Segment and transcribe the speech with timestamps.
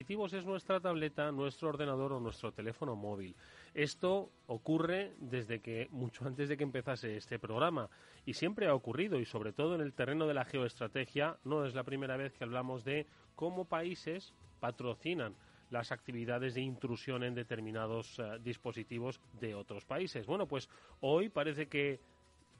[0.00, 3.34] es nuestra tableta, nuestro ordenador o nuestro teléfono móvil.
[3.74, 7.90] Esto ocurre desde que mucho antes de que empezase este programa
[8.24, 11.74] y siempre ha ocurrido y sobre todo en el terreno de la geoestrategia no es
[11.74, 15.34] la primera vez que hablamos de cómo países patrocinan
[15.70, 20.26] las actividades de intrusión en determinados eh, dispositivos de otros países.
[20.26, 20.68] Bueno, pues
[21.00, 22.00] hoy parece que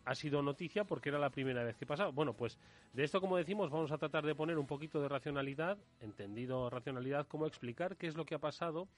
[0.08, 2.10] ha sido noticia porque era la primera vez que pasaba.
[2.10, 2.58] Bueno, pues
[2.94, 7.26] de esto, como decimos, vamos a tratar de poner un poquito de racionalidad, entendido racionalidad,
[7.26, 8.88] cómo explicar qué es lo que ha pasado,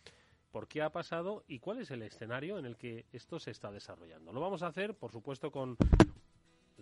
[0.53, 3.73] por qué ha pasado y cuál es el escenario en el que esto se está
[3.73, 4.33] desarrollando.
[4.33, 5.77] Lo vamos a hacer, por supuesto, con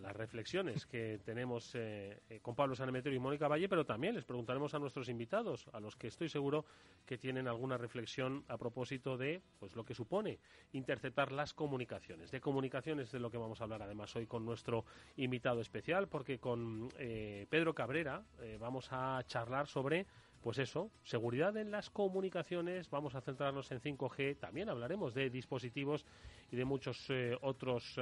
[0.03, 4.25] las reflexiones que tenemos eh, eh, con Pablo Sanemeterio y Mónica Valle, pero también les
[4.25, 6.65] preguntaremos a nuestros invitados, a los que estoy seguro
[7.07, 10.39] que tienen alguna reflexión a propósito de pues lo que supone
[10.73, 12.31] interceptar las comunicaciones.
[12.31, 14.85] De comunicaciones de lo que vamos a hablar además hoy con nuestro
[15.17, 18.25] invitado especial, porque con eh, Pedro Cabrera
[18.59, 20.07] vamos a charlar sobre
[20.41, 26.07] pues eso, seguridad en las comunicaciones, vamos a centrarnos en 5G, también hablaremos de dispositivos
[26.53, 27.09] y de muchos
[27.41, 27.99] otros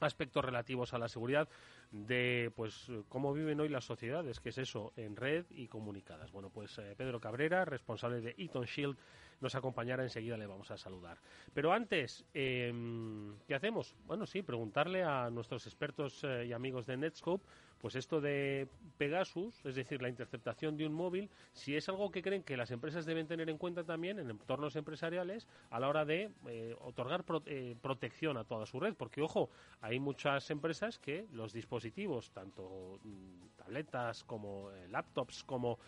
[0.00, 1.48] aspectos relativos a la seguridad
[1.90, 6.32] de pues cómo viven hoy las sociedades, que es eso, en red y comunicadas.
[6.32, 8.96] Bueno, pues eh, Pedro Cabrera, responsable de Eaton Shield,
[9.40, 11.18] nos acompañará enseguida, le vamos a saludar.
[11.52, 13.94] Pero antes, em, ¿qué hacemos?
[14.06, 17.44] Bueno, sí, preguntarle a nuestros expertos eh, y amigos de Netscope
[17.80, 22.22] pues esto de Pegasus, es decir, la interceptación de un móvil, si es algo que
[22.22, 26.04] creen que las empresas deben tener en cuenta también en entornos empresariales a la hora
[26.04, 31.26] de eh, otorgar eh, protección a toda su red, porque ojo, hay muchas empresas que
[31.32, 35.78] los dispositivos, tanto mm, tabletas como eh, laptops como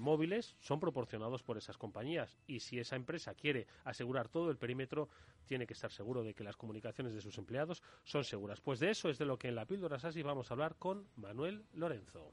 [0.00, 5.10] móviles, son proporcionados por esas compañías y si esa empresa quiere asegurar todo el perímetro,
[5.44, 8.60] tiene que estar seguro de que las comunicaciones de sus empleados son seguras.
[8.60, 11.06] Pues de eso es de lo que en la píldora SASI vamos a hablar con
[11.16, 12.32] Manuel Lorenzo.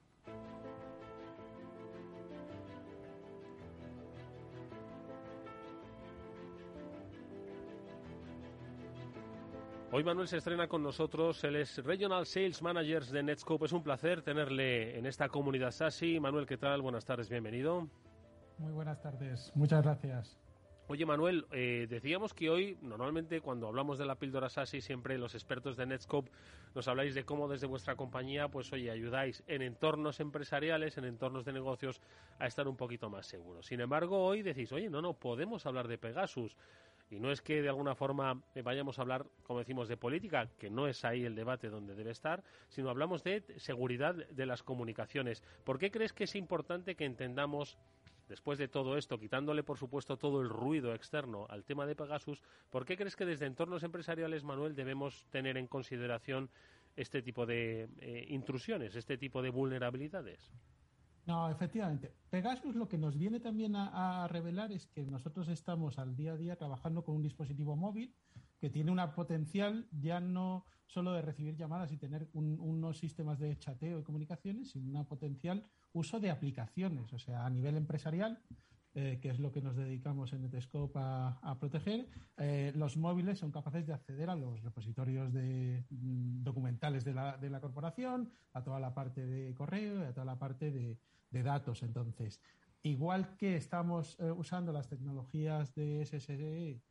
[9.94, 13.66] Hoy Manuel se estrena con nosotros, él es Regional Sales Manager de Netscope.
[13.66, 16.18] Es un placer tenerle en esta comunidad SASI.
[16.18, 16.81] Manuel, ¿qué tal?
[16.81, 17.90] Buenas tardes, bienvenido.
[18.57, 20.40] Muy buenas tardes, muchas gracias.
[20.88, 25.35] Oye, Manuel, eh, decíamos que hoy, normalmente cuando hablamos de la píldora SASI, siempre los
[25.35, 26.31] expertos de Netscope
[26.73, 31.44] nos habláis de cómo desde vuestra compañía, pues oye, ayudáis en entornos empresariales, en entornos
[31.44, 32.02] de negocios,
[32.40, 33.66] a estar un poquito más seguros.
[33.66, 36.56] Sin embargo, hoy decís, oye, no, no, podemos hablar de Pegasus.
[37.11, 40.69] Y no es que de alguna forma vayamos a hablar, como decimos, de política, que
[40.69, 45.44] no es ahí el debate donde debe estar, sino hablamos de seguridad de las comunicaciones.
[45.66, 47.77] ¿Por qué crees que es importante que entendamos
[48.29, 52.41] después de todo esto, quitándole por supuesto todo el ruido externo al tema de Pegasus,
[52.69, 56.49] ¿por qué crees que desde entornos empresariales, Manuel, debemos tener en consideración
[56.95, 60.49] este tipo de eh, intrusiones, este tipo de vulnerabilidades?
[61.31, 62.14] No, efectivamente.
[62.30, 66.36] Pegasus lo que nos viene también a, revelar es que nosotros estamos al día a
[66.36, 68.14] día trabajando con un dispositivo móvil
[68.59, 73.58] que tiene una potencial ya no solo de recibir llamadas y tener unos sistemas de
[73.58, 78.41] chateo y comunicaciones, sino una potencial uso de aplicaciones, o sea, a nivel empresarial,
[78.94, 83.50] eh, que es lo que nos dedicamos en Netscope a, proteger, eh, los móviles son
[83.50, 88.62] capaces de acceder a los repositorios de, mm, documentales de la, de la, corporación, a
[88.62, 90.97] toda la parte de correo y a toda la parte de,
[91.31, 91.84] datos.
[91.84, 92.41] Entonces,
[92.84, 96.81] igual que estamos eh, usando las tecnologías de SSE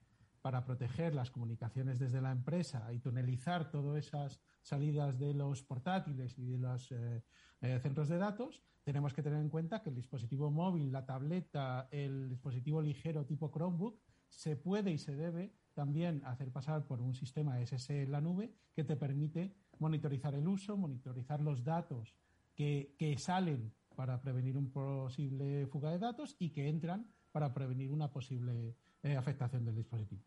[0.41, 6.38] para proteger las comunicaciones desde la empresa y tunelizar todas esas salidas de los portátiles
[6.38, 7.22] y de los eh,
[7.60, 11.88] eh, centros de datos, tenemos que tener en cuenta que el dispositivo móvil, la tableta,
[11.91, 17.15] el dispositivo ligero tipo Chromebook, se puede y se debe también hacer pasar por un
[17.15, 22.16] sistema SSE en la nube que te permite monitorizar el uso, monitorizar los datos
[22.54, 28.10] que, salen para prevenir un posible fuga de datos y que entran para prevenir una
[28.10, 30.22] posible eh, afectación del dispositivo.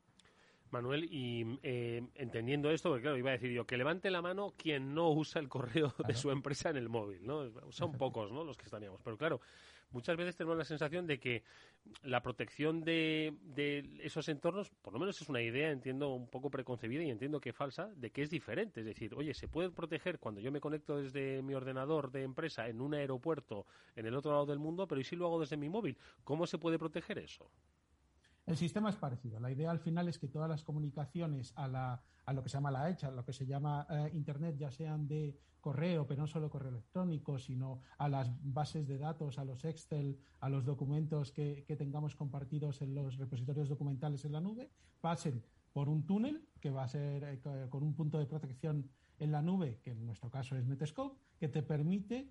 [0.73, 4.53] Manuel, y eh, entendiendo esto, porque claro, iba a decir yo, que levante la mano
[4.57, 7.49] quien no usa el correo de su empresa en el móvil, ¿no?
[7.71, 8.43] Son pocos, ¿no?
[8.43, 8.99] Los que estaríamos.
[9.03, 9.39] Pero claro,
[9.91, 11.43] muchas veces tenemos la sensación de que
[12.01, 16.49] la protección de, de, esos entornos, por lo menos es una idea, entiendo, un poco
[16.49, 18.79] preconcebida y entiendo que falsa, de que es diferente.
[18.79, 22.67] Es decir, oye, se puede proteger cuando yo me conecto desde mi ordenador de empresa
[22.67, 25.55] en un aeropuerto en el otro lado del mundo, pero ¿y si lo hago desde
[25.55, 25.97] mi móvil?
[26.23, 27.47] ¿Cómo se puede proteger eso?
[28.45, 29.39] El sistema es parecido.
[29.39, 32.01] La idea al final es que todas las comunicaciones a,
[32.33, 35.07] lo que se llama la hecha, a lo que se llama eh, Internet, ya sean
[35.07, 39.63] de correo, pero no solo correo electrónico, sino a las bases de datos, a los
[39.63, 44.69] Excel, a los documentos que, tengamos compartidos en los repositorios documentales en la nube,
[44.99, 45.41] pasen
[45.71, 48.89] por un túnel que va a ser eh, con un punto de protección
[49.19, 52.29] en la nube, que en nuestro caso es Netscope, que te permite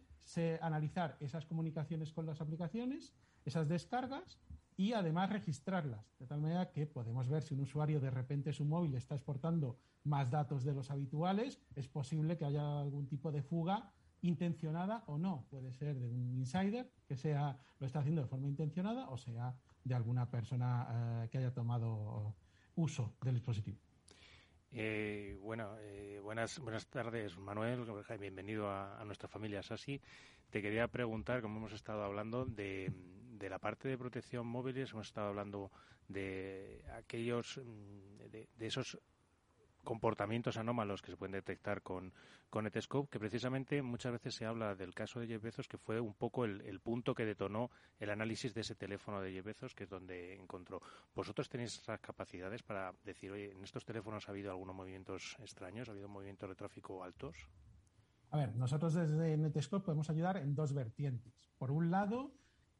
[0.60, 4.38] analizar esas comunicaciones con las aplicaciones esas descargas
[4.76, 8.64] y además registrarlas, de tal manera que podemos ver si un usuario de repente su
[8.64, 13.42] móvil está exportando más datos de los habituales, es posible que haya algún tipo de
[13.42, 13.92] fuga
[14.22, 15.46] intencionada o no.
[15.50, 19.54] Puede ser de un insider que sea lo está haciendo de forma intencionada o sea
[19.84, 22.34] de alguna persona eh, que haya tomado
[22.76, 23.78] uso del dispositivo.
[24.70, 27.84] Eh, bueno, eh, buenas, buenas tardes, Manuel.
[28.18, 30.00] Bienvenido a, a, nuestra familia Sasi.
[30.50, 32.90] Te quería preguntar, como hemos estado hablando, de,
[33.32, 35.70] de la parte de protección móviles, hemos estado hablando
[36.08, 38.98] de aquellos, mm, de, esos
[39.82, 42.12] comportamientos anómalos que se pueden detectar con,
[42.50, 46.14] con que precisamente muchas veces se habla del caso de Jeff Bezos, que fue un
[46.14, 50.34] poco el, punto que detonó el análisis de ese teléfono de Jeff que es donde
[50.34, 50.80] encontró.
[51.16, 55.88] ¿Vosotros tenéis esas capacidades para decir, oye, en estos teléfonos ha habido algunos movimientos extraños,
[55.88, 57.48] ha habido movimientos de tráfico altos?
[58.30, 61.50] A ver, nosotros desde Netscope podemos ayudar en dos vertientes.
[61.58, 62.32] Por un lado,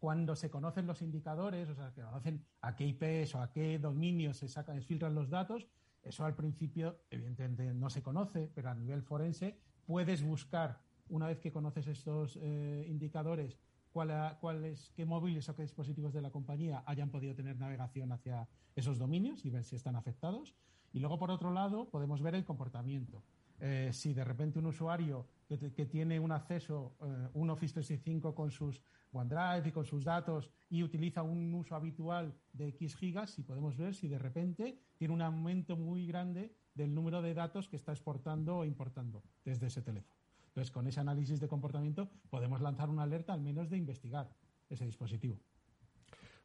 [0.03, 3.79] cuando se conocen los indicadores, o sea, que conocen a qué IPs o a qué
[3.79, 5.69] dominios se sacan, se filtran los datos,
[6.03, 11.39] eso al principio, evidentemente, no se conoce, pero a nivel forense puedes buscar, una vez
[11.39, 13.61] que conoces estos eh, indicadores,
[13.93, 18.99] cuáles, qué móviles o qué dispositivos de la compañía hayan podido tener navegación hacia esos
[18.99, 20.57] dominios y ver si están afectados.
[20.93, 23.23] Y luego, por otro lado, podemos ver el comportamiento.
[23.65, 28.51] Eh, si de repente un usuario que, tiene un acceso, eh, un Office 365 con
[28.51, 28.83] sus
[29.13, 33.77] OneDrive y con sus datos y utiliza un uso habitual de X gigas, y podemos
[33.77, 37.93] ver si de repente tiene un aumento muy grande del número de datos que está
[37.93, 40.21] exportando o importando desde ese teléfono.
[40.49, 44.29] Entonces, con ese análisis de comportamiento podemos lanzar una alerta al menos de investigar
[44.71, 45.39] ese dispositivo.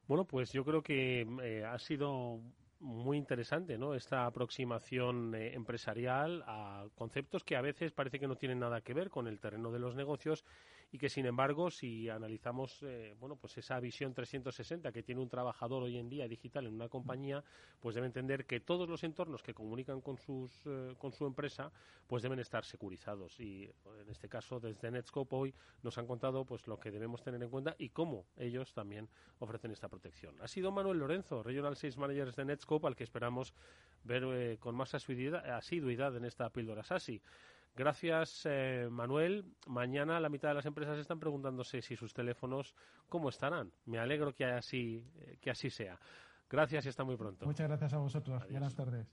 [0.07, 2.41] Bueno, pues yo creo que eh, ha sido
[2.79, 3.95] muy interesante, ¿no?
[3.95, 8.93] Esta aproximación eh, empresarial a conceptos que a veces parece que no tienen nada que
[8.93, 10.45] ver con el terreno de los negocios
[10.91, 15.29] y que sin embargo si analizamos eh, bueno pues esa visión 360 que tiene un
[15.29, 17.43] trabajador hoy en día digital en una compañía
[17.79, 21.71] pues debe entender que todos los entornos que comunican con sus eh, con su empresa
[22.07, 23.39] pues deben estar securizados.
[23.39, 23.69] Y
[23.99, 25.53] en este caso desde Netscope hoy
[25.83, 29.09] nos han contado pues lo que debemos tener en cuenta y cómo ellos también
[29.39, 30.35] ofrecen esta protección.
[30.41, 33.53] Ha sido Manuel Lorenzo Regional Sales Manager de Netscope al que esperamos
[34.03, 36.83] ver eh, con más asiduidad, en esta píldora.
[36.83, 37.21] SASI
[37.77, 39.45] Gracias, eh, Manuel.
[39.67, 42.73] Mañana la mitad de las empresas están preguntándose si sus teléfonos
[43.07, 43.71] cómo estarán.
[43.85, 45.99] Me alegro que así, eh, que así sea.
[46.49, 47.45] Gracias y hasta muy pronto.
[47.45, 48.43] Muchas gracias a vosotros.
[48.49, 49.07] Buenas tardes.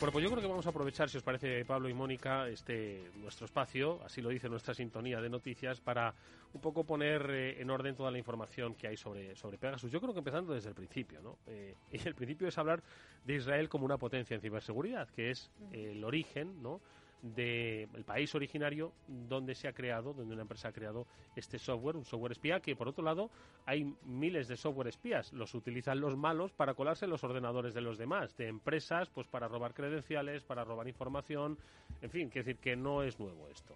[0.00, 3.10] Bueno, pues yo creo que vamos a aprovechar, si os parece, Pablo y Mónica, este
[3.16, 6.14] nuestro espacio, así lo dice nuestra sintonía de noticias, para
[6.54, 9.92] un poco poner eh, en orden toda la información que hay sobre, sobre Pegasus.
[9.92, 11.36] Yo creo que empezando desde el principio, ¿no?
[11.46, 12.82] Eh, y el principio es hablar
[13.26, 16.80] de Israel como una potencia en ciberseguridad, que es el origen, ¿no?
[17.22, 21.06] Del país originario donde se ha creado, donde una empresa ha creado
[21.36, 23.30] este software, un software espía, que por otro lado
[23.66, 27.80] hay miles de software espías, los utilizan los malos para colarse en los ordenadores de
[27.80, 31.58] los demás, de empresas, pues para robar credenciales, para robar información,
[32.00, 33.74] en fin, quiere decir que no es nuevo esto.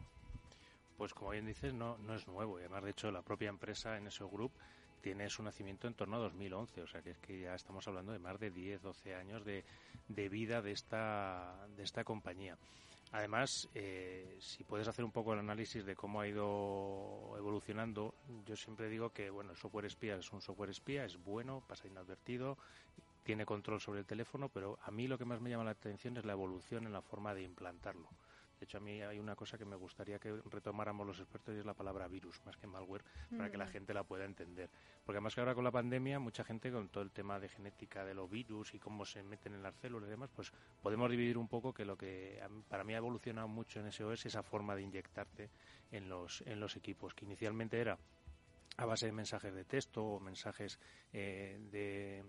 [0.97, 3.99] Pues como bien dices, no, no es nuevo, y además de hecho la propia empresa
[3.99, 4.55] en ese grupo
[5.03, 8.13] tiene su nacimiento en torno a 2011, o sea que es que ya estamos hablando
[8.13, 9.63] de más de 10, 12 años de,
[10.09, 12.57] de vida de esta, de esta compañía.
[13.15, 18.13] Además, eh, si puedes hacer un poco el análisis de cómo ha ido evolucionando,
[18.45, 21.87] yo siempre digo que bueno, el software espía es un software espía, es bueno, pasa
[21.87, 22.59] inadvertido,
[23.23, 26.17] tiene control sobre el teléfono, pero a mí lo que más me llama la atención
[26.17, 28.09] es la evolución en la forma de implantarlo.
[28.65, 31.59] De hecho, a mí hay una cosa que me gustaría que retomáramos los expertos y
[31.59, 33.05] es la palabra virus, más que malware,
[33.37, 34.71] para que la gente la pueda entender.
[35.05, 38.07] Porque además que ahora con la pandemia, mucha gente con todo el tema de genética
[38.07, 41.37] de los virus y cómo se meten en las células y demás, pues podemos dividir
[41.37, 44.75] un poco que lo que para mí ha evolucionado mucho en SOS es esa forma
[44.75, 45.51] de inyectarte
[45.93, 47.99] en los, en los equipos, que inicialmente era
[48.79, 50.79] a base de mensajes de texto o mensajes
[51.13, 52.25] eh, de,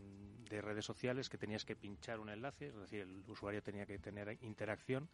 [0.49, 3.97] de, redes sociales que tenías que pinchar un enlace, es decir, el usuario tenía que
[3.99, 5.09] tener interacción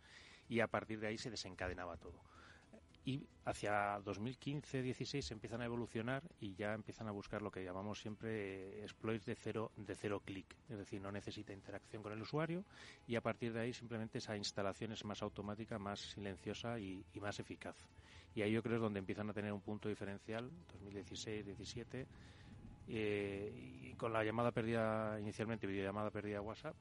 [0.51, 2.19] y a partir de ahí se desencadenaba todo.
[3.05, 8.01] Y hacia 2015-16 se empiezan a evolucionar y ya empiezan a buscar lo que llamamos
[8.01, 12.65] siempre exploits de cero, de cero clic, es decir, no necesita interacción con el usuario
[13.07, 17.39] y a partir de ahí simplemente esa instalación es más automática, más silenciosa y, más
[17.39, 17.77] eficaz.
[18.35, 20.51] Y ahí yo creo es donde empiezan a tener un punto diferencial,
[20.83, 22.05] 2016-17,
[22.89, 26.75] eh, y con la llamada perdida inicialmente, videollamada perdida WhatsApp,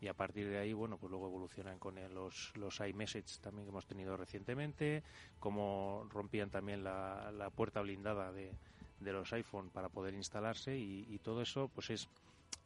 [0.00, 3.70] y a partir de ahí, bueno, pues luego evolucionan con los, los iMessage también que
[3.70, 5.02] hemos tenido recientemente,
[5.40, 8.52] como rompían también la, la puerta blindada de,
[9.00, 12.08] de, los iPhone para poder instalarse y, todo eso, pues es,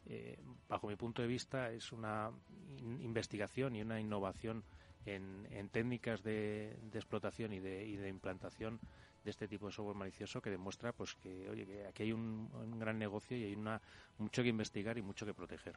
[0.06, 2.30] eh, bajo mi punto de vista, es una
[3.00, 4.62] investigación y una innovación
[5.06, 8.78] en, en técnicas de, de explotación y de, y de implantación
[9.24, 12.50] de este tipo de software malicioso que demuestra pues que oye que aquí hay un,
[12.52, 13.80] un gran negocio y hay una
[14.18, 15.76] mucho que investigar y mucho que proteger.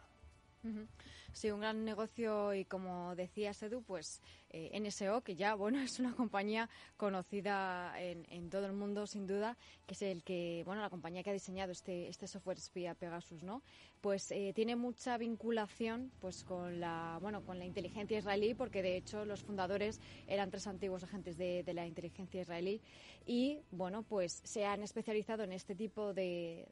[1.35, 5.99] Sí, un gran negocio y como decía Edu, pues eh, NSO, que ya bueno es
[5.99, 10.89] una compañía conocida en, todo el mundo sin duda, que es el que bueno la
[10.89, 13.63] compañía que ha diseñado este este software espía Pegasus, ¿no?
[13.99, 18.95] Pues eh, tiene mucha vinculación pues con la bueno con la inteligencia israelí, porque de
[18.95, 22.79] hecho los fundadores eran tres antiguos agentes de, de la inteligencia israelí
[23.25, 26.65] y bueno pues se han especializado en este tipo de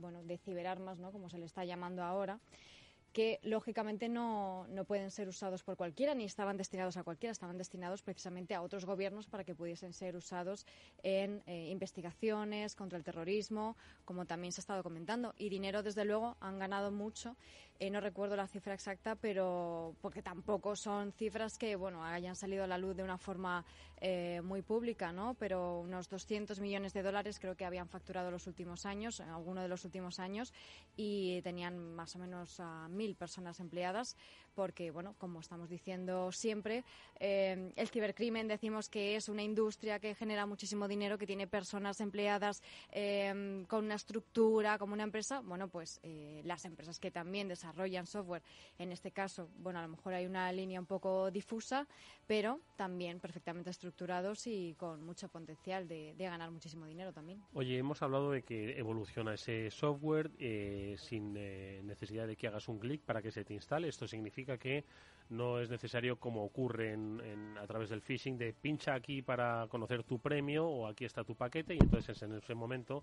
[0.00, 1.12] bueno de ciberarmas, ¿no?
[1.12, 2.38] Como se le está llamando ahora
[3.16, 7.56] que lógicamente no, no, pueden ser usados por cualquiera ni estaban destinados a cualquiera, estaban
[7.56, 10.66] destinados precisamente a otros gobiernos para que pudiesen ser usados
[11.02, 15.34] en eh, investigaciones contra el terrorismo, como también se ha estado comentando.
[15.38, 17.36] Y dinero, desde luego, han ganado mucho
[17.78, 22.64] eh, no recuerdo la cifra exacta, pero porque tampoco son cifras que bueno hayan salido
[22.64, 23.64] a la luz de una forma
[24.00, 25.34] eh, muy pública, ¿no?
[25.34, 29.62] Pero unos 200 millones de dólares creo que habían facturado los últimos años, en alguno
[29.62, 30.52] de los últimos años,
[30.96, 34.16] y tenían más o menos mil personas empleadas,
[34.56, 36.82] porque bueno, como estamos diciendo siempre,
[37.20, 42.00] eh, el cibercrimen decimos que es una industria que genera muchísimo dinero, que tiene personas
[42.00, 42.62] empleadas
[43.68, 45.40] con una estructura, como una empresa.
[45.40, 46.00] Bueno, pues
[46.44, 48.42] las empresas que también desarrollan software.
[48.78, 51.86] En este caso, bueno, a lo mejor hay una línea un poco difusa,
[52.26, 57.40] pero también perfectamente estructurados y con mucho potencial de, ganar muchísimo dinero también.
[57.52, 62.68] Oye, hemos hablado de que evoluciona ese software eh, sin eh, necesidad de que hagas
[62.68, 63.88] un clic para que se te instale.
[63.88, 64.84] Esto significa que
[65.28, 70.04] no es necesario como ocurre en, a través del phishing de pincha aquí para conocer
[70.04, 73.02] tu premio o aquí está tu paquete y entonces en ese momento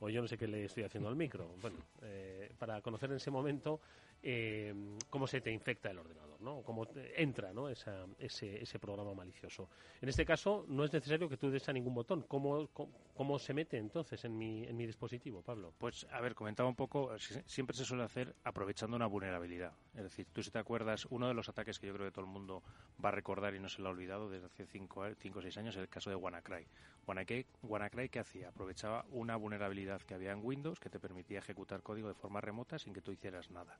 [0.00, 1.50] o yo no sé qué le estoy haciendo al micro.
[1.60, 3.80] Bueno eh, para conocer en ese momento
[4.22, 4.74] eh,
[5.10, 6.58] cómo se te infecta el ordenador ¿no?
[6.58, 7.68] o cómo entra ¿no?
[7.68, 9.68] ese, ese programa malicioso
[10.00, 12.68] en este caso no es necesario que tú des a ningún botón ¿cómo,
[13.14, 15.74] cómo, se mete entonces en mi, en mi dispositivo Pablo?
[15.78, 17.10] pues a ver comentaba un poco
[17.46, 21.34] siempre se suele hacer aprovechando una vulnerabilidad es decir tú si te acuerdas uno de
[21.34, 22.62] los ataques que yo creo que todo el mundo
[23.04, 25.76] va a recordar y no se lo ha olvidado desde hace 5 o 6 años,
[25.76, 26.66] es el caso de WannaCry.
[27.06, 28.48] WannaCry, WannaCry ¿qué hacía?
[28.48, 32.78] Aprovechaba una vulnerabilidad que había en Windows que te permitía ejecutar código de forma remota
[32.78, 33.78] sin que tú hicieras nada.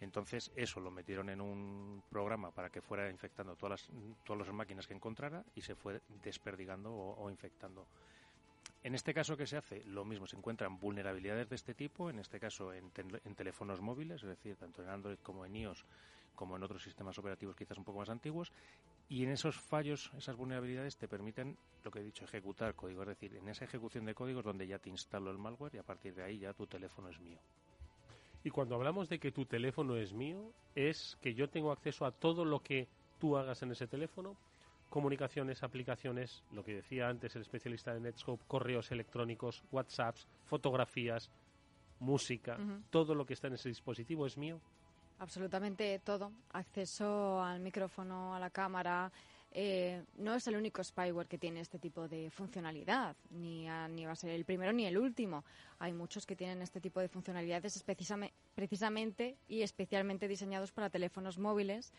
[0.00, 3.90] Entonces eso lo metieron en un programa para que fuera infectando todas las,
[4.24, 7.86] todas las máquinas que encontrara y se fue desperdigando o, infectando.
[8.82, 9.82] En este caso, ¿qué se hace?
[9.84, 12.92] Lo mismo, se encuentran vulnerabilidades de este tipo, en este caso en,
[13.24, 15.84] en, teléfonos móviles, es decir, tanto en Android como en iOS,
[16.34, 18.52] como en otros sistemas operativos quizás un poco más antiguos,
[19.08, 23.08] y en esos fallos, esas vulnerabilidades te permiten, lo que he dicho, ejecutar código, es
[23.08, 25.82] decir, en esa ejecución de código es donde ya te instalo el malware y a
[25.82, 27.38] partir de ahí ya tu teléfono es mío.
[28.46, 32.12] Y cuando hablamos de que tu teléfono es mío, es que yo tengo acceso a
[32.12, 32.86] todo lo que
[33.18, 34.36] tú hagas en ese teléfono,
[34.88, 41.28] comunicaciones, aplicaciones, lo que decía antes el especialista de Netscope, correos electrónicos, WhatsApps, fotografías,
[41.98, 42.56] música,
[42.90, 44.60] todo lo que está en ese dispositivo es mío.
[45.18, 46.30] Absolutamente todo.
[46.52, 49.10] Acceso al micrófono, a la cámara.
[49.58, 54.12] Eh, no es el único spyware que tiene este tipo de funcionalidad, ni, ni va
[54.12, 55.46] a ser el primero ni el último.
[55.78, 57.82] Hay muchos que tienen este tipo de funcionalidades
[58.54, 61.94] precisamente y especialmente diseñados para teléfonos móviles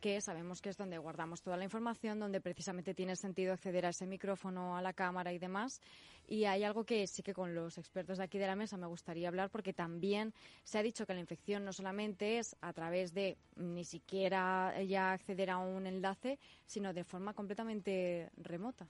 [0.00, 3.90] que sabemos que es donde guardamos toda la información, donde precisamente tiene sentido acceder a
[3.90, 5.80] ese micrófono, a la cámara y demás.
[6.26, 8.86] Y hay algo que sí que con los expertos de aquí de la mesa me
[8.86, 13.12] gustaría hablar porque también se ha dicho que la infección no solamente es a través
[13.14, 18.86] de ni siquiera ya acceder a un enlace, sino de forma completamente remota,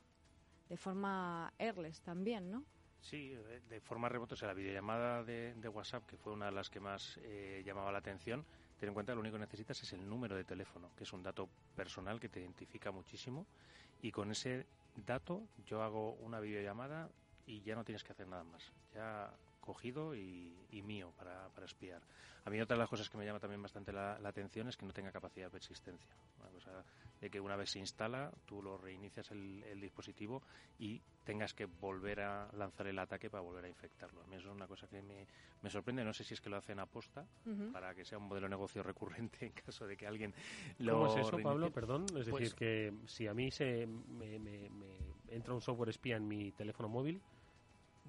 [0.68, 2.64] de forma airless también, ¿no?
[3.00, 3.34] Sí,
[3.68, 6.80] de forma remota, o sea, la videollamada de, WhatsApp, que fue una de las que
[6.80, 8.44] más eh, llamaba la atención,
[8.78, 11.12] Ten en cuenta que lo único que necesitas es el número de teléfono, que es
[11.12, 13.46] un dato personal que te identifica muchísimo.
[14.02, 14.66] Y con ese
[15.06, 17.08] dato yo hago una videollamada
[17.46, 18.70] y ya no tienes que hacer nada más.
[18.94, 20.54] Ya cogido y,
[20.84, 22.00] mío para, para, espiar.
[22.44, 24.86] A mí otra de las cosas que me llama también bastante la, atención es que
[24.86, 26.08] no tenga capacidad de persistencia.
[26.40, 26.70] Una cosa
[27.20, 30.42] de que una vez se instala, tú lo reinicias el, dispositivo
[30.78, 34.22] y tengas que volver a lanzar el ataque para volver a infectarlo.
[34.22, 35.26] A mí eso es una cosa que me,
[35.62, 36.04] me sorprende.
[36.04, 37.26] No sé si es que lo hacen a posta
[37.72, 40.34] para que sea un modelo de negocio recurrente en caso de que alguien
[40.78, 40.94] lo.
[40.94, 41.70] ¿Cómo es eso, Pablo?
[41.70, 42.06] Perdón.
[42.10, 44.70] Es decir, pues que si a mí se me, me
[45.28, 47.20] entra un software espía en mi teléfono móvil,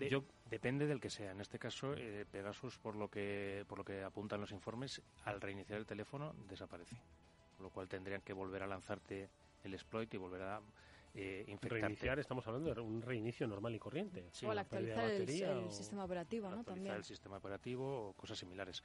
[0.07, 1.31] yo, depende del que sea.
[1.31, 5.41] En este caso, eh, Pegasus, por lo que por lo que apuntan los informes, al
[5.41, 6.95] reiniciar el teléfono desaparece.
[7.59, 9.29] Con lo cual tendrían que volver a lanzarte
[9.65, 10.61] el exploit y volver a
[11.13, 11.81] eh, infectarte.
[11.81, 14.29] Reiniciar, estamos hablando de un reinicio normal y corriente.
[14.45, 16.63] o al actualizar el, sistema operativo, ¿no?
[16.63, 16.95] También.
[16.95, 18.81] el sistema operativo o cosas similares.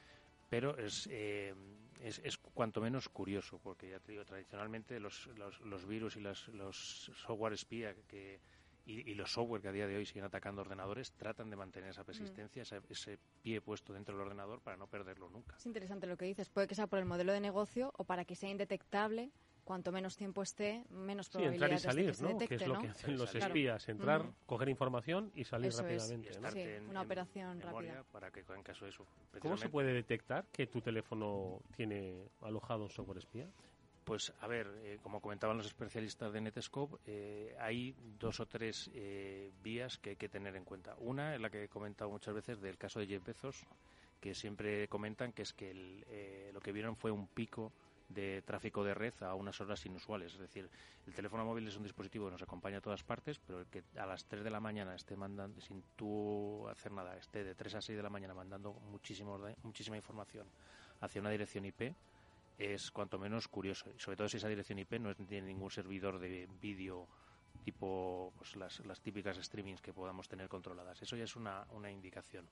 [0.50, 1.54] Pero es, eh,
[2.00, 6.20] es, es, cuanto menos curioso, porque ya te digo, tradicionalmente los, los, los virus y
[6.20, 8.40] los, los software espía que
[8.86, 12.04] y, los software que a día de hoy siguen atacando ordenadores tratan de mantener esa
[12.04, 12.90] persistencia, mm.
[12.90, 15.56] ese, pie puesto dentro del ordenador para no perderlo nunca.
[15.56, 16.50] Es interesante lo que dices.
[16.50, 19.30] Puede que sea por el modelo de negocio o para que sea indetectable.
[19.64, 22.38] Cuanto menos tiempo esté, menos probabilidad sí, entrar y salir, ¿no?
[22.38, 26.80] que es lo que hacen los espías, entrar, coger información y salir rápidamente.
[26.82, 28.04] una operación rápida.
[28.12, 29.06] Para que en caso de eso.
[29.40, 33.48] ¿Cómo se puede detectar que tu teléfono tiene alojado un software espía?
[34.04, 38.90] Pues a ver, eh, como comentaban los especialistas de Netscope, eh, hay dos o tres
[38.92, 40.94] eh, vías que hay que tener en cuenta.
[40.98, 43.64] Una es la que he comentado muchas veces del caso de Jeff Bezos,
[44.20, 45.72] que siempre comentan que es que
[46.52, 47.72] lo que vieron fue un pico
[48.08, 50.34] de tráfico de red a unas horas inusuales.
[50.34, 50.68] Es decir,
[51.06, 53.82] el teléfono móvil es un dispositivo que nos acompaña a todas partes, pero el que
[53.96, 57.76] a las 3 de la mañana esté mandando, sin tú hacer nada, esté de 3
[57.76, 60.46] a 6 de la mañana mandando muchísima información
[61.00, 61.94] hacia una dirección IP,
[62.58, 63.90] es cuanto menos curioso.
[63.94, 67.08] Y sobre todo si esa dirección IP no tiene ningún servidor de vídeo
[67.64, 71.00] tipo pues, las, las, típicas streamings que podamos tener controladas.
[71.00, 72.46] Eso ya es una, una indicación.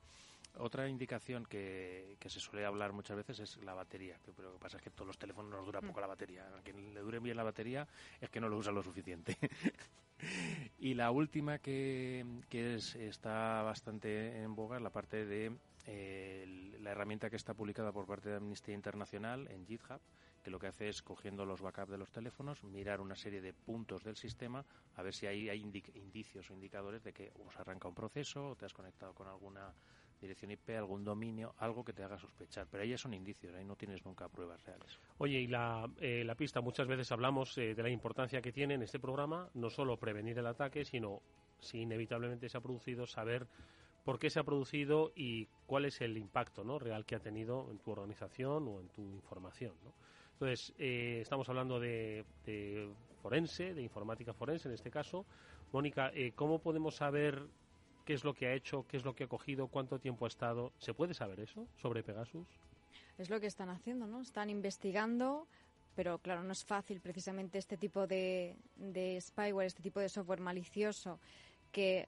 [0.57, 4.17] Otra indicación que, que, se suele hablar muchas veces es la batería.
[4.35, 6.47] Pero lo que pasa es que todos los teléfonos nos dura poco la batería.
[6.57, 7.87] A quien le dure bien la batería
[8.19, 9.37] es que no lo usa lo suficiente.
[10.79, 15.55] y la última que, que es, está bastante en boga es la parte de
[15.85, 19.99] la herramienta que está publicada por parte de Amnistía Internacional en GitHub,
[20.43, 23.53] que lo que hace es cogiendo los backups de los teléfonos, mirar una serie de
[23.53, 27.87] puntos del sistema, a ver si hay, hay indicios o indicadores de que os arranca
[27.87, 29.73] un proceso o te has conectado con alguna
[30.19, 32.67] dirección IP, algún dominio, algo que te haga sospechar.
[32.69, 34.97] Pero ahí ya son indicios, ahí no tienes nunca pruebas reales.
[35.17, 38.75] Oye, y la, eh, la pista, muchas veces hablamos eh, de la importancia que tiene
[38.75, 41.21] en este programa no solo prevenir el ataque, sino
[41.59, 43.47] si inevitablemente se ha producido, saber
[44.03, 46.79] por qué se ha producido y cuál es el impacto ¿no?
[46.79, 49.73] real que ha tenido en tu organización o en tu información.
[49.83, 49.93] ¿no?
[50.33, 52.25] Entonces, eh, estamos hablando de,
[53.21, 55.25] forense, de informática forense en este caso.
[55.71, 57.41] Mónica, eh, ¿cómo podemos saber
[58.05, 60.27] qué es lo que ha hecho, qué es lo que ha cogido, cuánto tiempo ha
[60.27, 60.73] estado?
[60.79, 62.47] ¿Se puede saber eso sobre Pegasus?
[63.17, 64.21] Es lo que están haciendo, ¿no?
[64.21, 65.47] Están investigando,
[65.95, 70.41] pero claro, no es fácil precisamente este tipo de, de spyware, este tipo de software
[70.41, 71.19] malicioso
[71.71, 72.07] que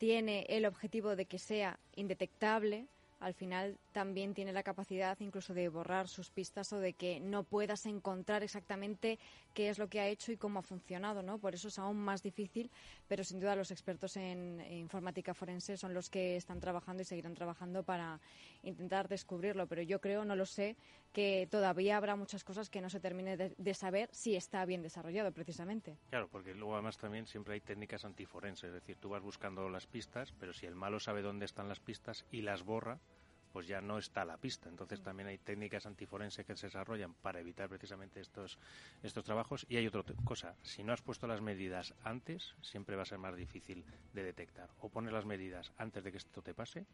[0.00, 2.86] tiene el objetivo de que sea indetectable,
[3.18, 7.44] al final también tiene la capacidad incluso de borrar sus pistas o de que no
[7.44, 9.18] puedas encontrar exactamente
[9.52, 11.36] qué es lo que ha hecho y cómo ha funcionado, ¿no?
[11.36, 12.70] Por eso es aún más difícil,
[13.08, 17.34] pero sin duda los expertos en informática forense son los que están trabajando y seguirán
[17.34, 18.20] trabajando para
[18.62, 20.76] intentar descubrirlo, pero yo creo, no lo sé,
[21.12, 25.32] que todavía habrá muchas cosas que no se termine de, saber si está bien desarrollado
[25.32, 25.98] precisamente.
[26.10, 29.86] Claro, porque luego además también siempre hay técnicas antiforenses, es decir, tú vas buscando las
[29.86, 33.00] pistas, pero si el malo sabe dónde están las pistas y las borra,
[33.52, 34.68] pues ya no está la pista.
[34.68, 38.58] Entonces también hay técnicas antiforenses que se desarrollan para evitar precisamente estos,
[39.02, 39.66] estos trabajos.
[39.68, 43.18] Y hay otra cosa, si no has puesto las medidas antes, siempre va a ser
[43.18, 44.70] más difícil de detectar.
[44.78, 46.86] O pones las medidas antes de que esto te pase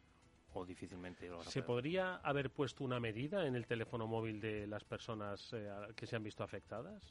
[0.53, 4.83] o difícilmente lo ¿Se podría haber puesto una medida en el teléfono móvil de las
[4.83, 7.01] personas eh, que se han visto afectadas?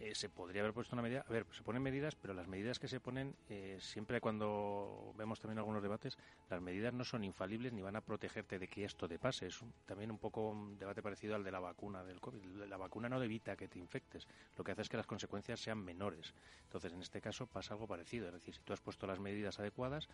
[0.00, 1.26] Eh, se podría haber puesto una medida.
[1.28, 5.40] A ver, se ponen medidas, pero las medidas que se ponen, eh, siempre cuando vemos
[5.40, 6.16] también algunos debates,
[6.48, 9.48] las medidas no son infalibles ni van a protegerte de que esto te pase.
[9.48, 12.64] Es también un poco un debate parecido al de la vacuna del COVID.
[12.66, 14.26] La vacuna no evita que te infectes,
[14.56, 16.32] lo que hace es que las consecuencias sean menores.
[16.64, 18.28] Entonces, en este caso pasa algo parecido.
[18.28, 20.08] Es decir, si tú has puesto las medidas adecuadas,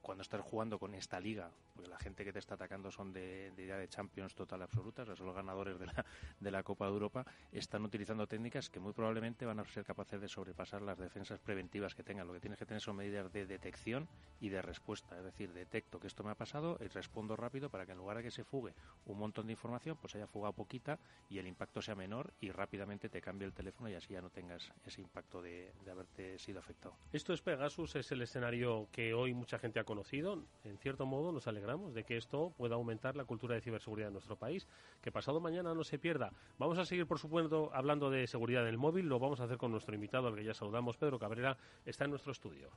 [0.00, 3.50] cuando estás jugando con esta liga, porque la gente que te está atacando son de,
[3.52, 6.04] de de Champions total absolutas, son los ganadores de la,
[6.40, 10.20] de la Copa de Europa, están utilizando técnicas que muy probablemente van a ser capaces
[10.20, 12.26] de sobrepasar las defensas preventivas que tengan.
[12.26, 14.08] Lo que tienes que tener son medidas de detección
[14.40, 17.86] y de respuesta, es decir, detecto que esto me ha pasado y respondo rápido para
[17.86, 18.74] que en lugar de que se fugue
[19.06, 23.08] un montón de información, pues haya fugado poquita y el impacto sea menor y rápidamente
[23.08, 26.58] te cambie el teléfono y así ya no tengas ese impacto de, de haberte sido
[26.58, 26.96] afectado.
[27.12, 30.42] Esto es Pegasus, es el escenario que hoy mucha gente ha conocido.
[30.64, 34.14] En cierto modo nos alegramos de que esto pueda aumentar la cultura de ciberseguridad en
[34.14, 34.66] nuestro país.
[35.00, 36.32] Que pasado mañana no se pierda.
[36.58, 39.06] Vamos a seguir, por supuesto, hablando de seguridad del móvil.
[39.06, 40.96] Lo vamos a hacer con nuestro invitado, al que ya saludamos.
[40.96, 42.70] Pedro Cabrera está en nuestro estudio.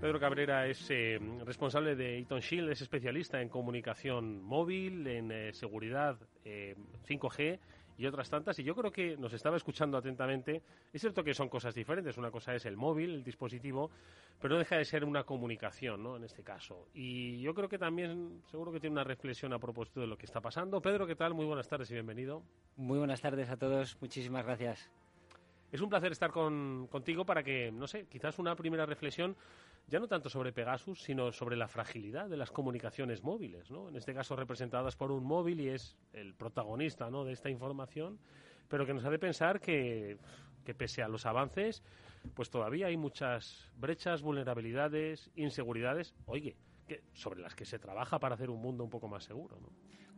[0.00, 5.52] Pedro Cabrera es eh, responsable de Eaton Shield, es especialista en comunicación móvil, en eh,
[5.52, 7.60] seguridad 5G eh,
[7.96, 8.56] y otras tantas.
[8.60, 10.62] Y yo creo que nos estaba escuchando atentamente.
[10.92, 12.16] Es cierto que son cosas diferentes.
[12.16, 13.90] Una cosa es el móvil, el dispositivo,
[14.40, 16.16] pero no deja de ser una comunicación, ¿no?
[16.16, 16.86] En este caso.
[16.94, 20.26] Y yo creo que también, seguro que tiene una reflexión a propósito de lo que
[20.26, 20.80] está pasando.
[20.80, 21.34] Pedro, ¿qué tal?
[21.34, 22.44] Muy buenas tardes y bienvenido.
[22.76, 24.00] Muy buenas tardes a todos.
[24.00, 24.88] Muchísimas gracias.
[25.72, 29.36] Es un placer estar contigo para que, no sé, quizás una primera reflexión
[29.88, 33.88] ya no tanto sobre Pegasus, sino sobre la fragilidad de las comunicaciones móviles, ¿no?
[33.88, 38.18] En este caso representadas por un móvil y es el protagonista, de esta información,
[38.68, 40.18] pero que nos hace pensar que,
[40.64, 41.82] que pese a los avances,
[42.34, 48.34] pues todavía hay muchas brechas, vulnerabilidades, inseguridades, oye, que, sobre las que se trabaja para
[48.34, 49.58] hacer un mundo un poco más seguro.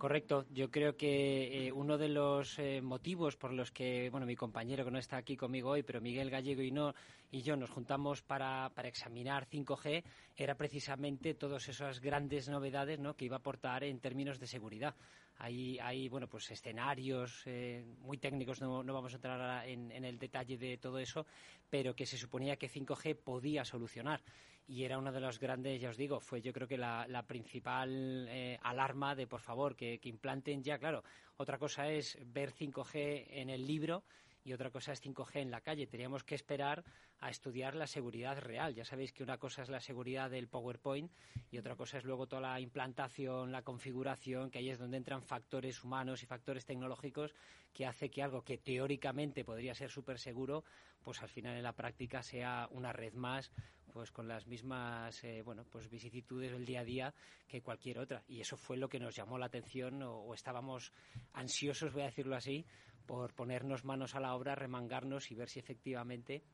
[0.01, 0.47] Correcto.
[0.51, 4.83] Yo creo que eh, uno de los eh, motivos por los que, bueno, mi compañero
[4.83, 6.95] que no está aquí conmigo hoy, pero Miguel Gallego y no
[7.31, 10.03] y yo nos juntamos para, examinar 5G
[10.39, 13.15] era precisamente todas esas grandes novedades, ¿no?
[13.15, 14.95] que iba a aportar en términos de seguridad.
[15.43, 20.19] Hay, hay bueno, pues escenarios eh, muy técnicos, no, no, vamos a entrar en, el
[20.19, 21.25] detalle de todo eso,
[21.71, 24.23] pero que se suponía que 5G podía solucionar.
[24.69, 27.27] Y era uno de los grandes, ya os digo, fue yo creo que la, la
[27.27, 31.03] principal eh, alarma de por favor que, que, implanten ya, claro,
[31.39, 34.05] otra cosa es ver 5G en el libro
[34.45, 35.87] y otra cosa es 5G en la calle.
[35.87, 36.85] Teníamos que esperar
[37.21, 38.75] a estudiar la seguridad real.
[38.75, 41.11] Ya sabéis que una cosa es la seguridad del PowerPoint
[41.51, 45.23] y otra cosa es luego toda la implantación, la configuración, que ahí es donde entran
[45.23, 47.35] factores humanos y factores tecnológicos
[47.73, 50.65] que hace que algo que teóricamente podría ser súper seguro,
[51.03, 53.51] pues al final en la práctica sea una red más
[53.91, 57.15] pues con las mismas eh, bueno pues vicisitudes del día a día
[57.49, 60.93] que cualquier otra y eso fue lo que nos llamó la atención o, o estábamos
[61.33, 62.65] ansiosos voy a decirlo así
[63.11, 66.45] por ponernos manos a la obra remangarnos y ver si efectivamente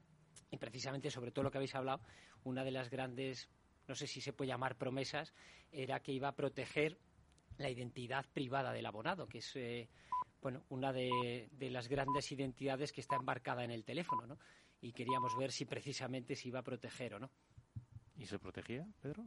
[0.50, 2.00] y precisamente sobre todo lo que habéis hablado
[2.44, 3.50] una de las grandes
[3.86, 5.34] no sé si se puede llamar promesas
[5.70, 6.98] era que iba a proteger
[7.58, 9.90] la identidad privada del abonado que es eh,
[10.40, 14.38] bueno una de, de las grandes identidades que está embarcada en el teléfono ¿no?
[14.80, 17.30] y queríamos ver si precisamente se iba a proteger o no.
[18.16, 19.26] ¿Y se protegía, Pedro?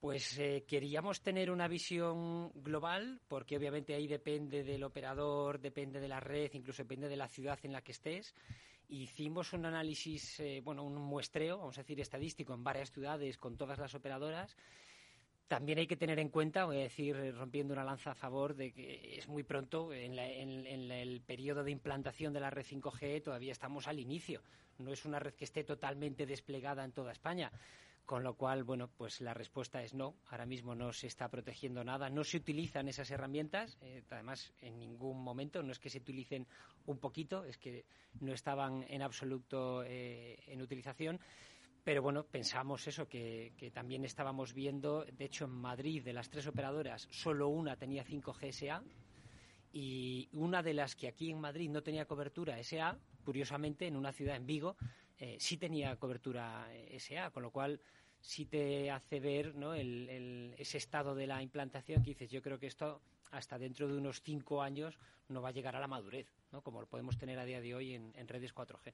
[0.00, 6.08] Pues eh, queríamos tener una visión global, porque obviamente ahí depende del operador, depende de
[6.08, 8.34] la red, incluso depende de la ciudad en la que estés.
[8.88, 13.56] Hicimos un análisis, eh, bueno, un muestreo, vamos a decir, estadístico en varias ciudades con
[13.56, 14.56] todas las operadoras
[15.52, 18.72] también hay que tener en cuenta, voy a decir, rompiendo una lanza a favor, de
[18.72, 23.52] que es muy pronto, en, la, el periodo de implantación de la red 5G todavía
[23.52, 24.40] estamos al inicio.
[24.78, 27.52] No es una red que esté totalmente desplegada en toda España.
[28.04, 30.16] Con lo cual, bueno, pues la respuesta es no.
[30.28, 33.78] Ahora mismo no se está protegiendo nada, no se utilizan esas herramientas.
[33.80, 36.46] Eh, además, en ningún momento no es que se utilicen
[36.86, 37.84] un poquito, es que
[38.20, 41.20] no estaban en absoluto eh, en utilización.
[41.84, 46.28] Pero bueno, pensamos eso, que, que, también estábamos viendo, de hecho en Madrid, de las
[46.28, 48.82] tres operadoras, solo una tenía 5G SA
[49.72, 54.12] y una de las que aquí en Madrid no tenía cobertura SA, curiosamente en una
[54.12, 54.76] ciudad en Vigo,
[55.22, 56.66] eh, sí tenía cobertura
[56.98, 57.80] SA, con lo cual
[58.20, 59.72] sí te hace ver ¿no?
[59.72, 63.96] el, ese estado de la implantación que dices, yo creo que esto hasta dentro de
[63.96, 66.60] unos cinco años no va a llegar a la madurez, ¿no?
[66.60, 68.92] como lo podemos tener a día de hoy en, redes 4G.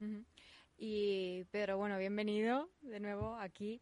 [0.00, 0.24] Uh -huh.
[0.76, 3.80] Y Pedro, bueno, bienvenido de nuevo aquí.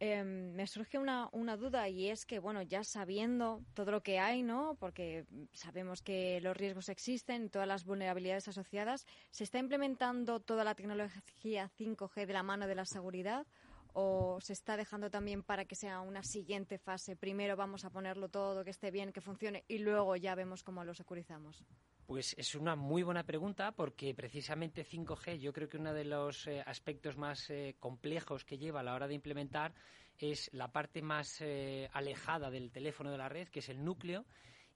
[0.00, 4.18] Eh, me surge una, una, duda y es que, bueno, ya sabiendo todo lo que
[4.18, 4.76] hay, ¿no?
[4.80, 10.74] Porque sabemos que los riesgos existen, todas las vulnerabilidades asociadas, ¿se está implementando toda la
[10.74, 13.46] tecnología 5G de la mano de la seguridad?
[13.92, 17.14] ¿O se está dejando también para que sea una siguiente fase?
[17.14, 20.82] Primero vamos a ponerlo todo, que esté bien, que funcione, y luego ya vemos cómo
[20.82, 21.64] lo securizamos.
[22.06, 26.46] Pues es una muy buena pregunta porque precisamente 5G yo creo que uno de los
[26.46, 29.74] eh, aspectos más eh, complejos que lleva a la hora de implementar
[30.18, 34.24] es la parte más eh, alejada del teléfono de la red, que es el núcleo,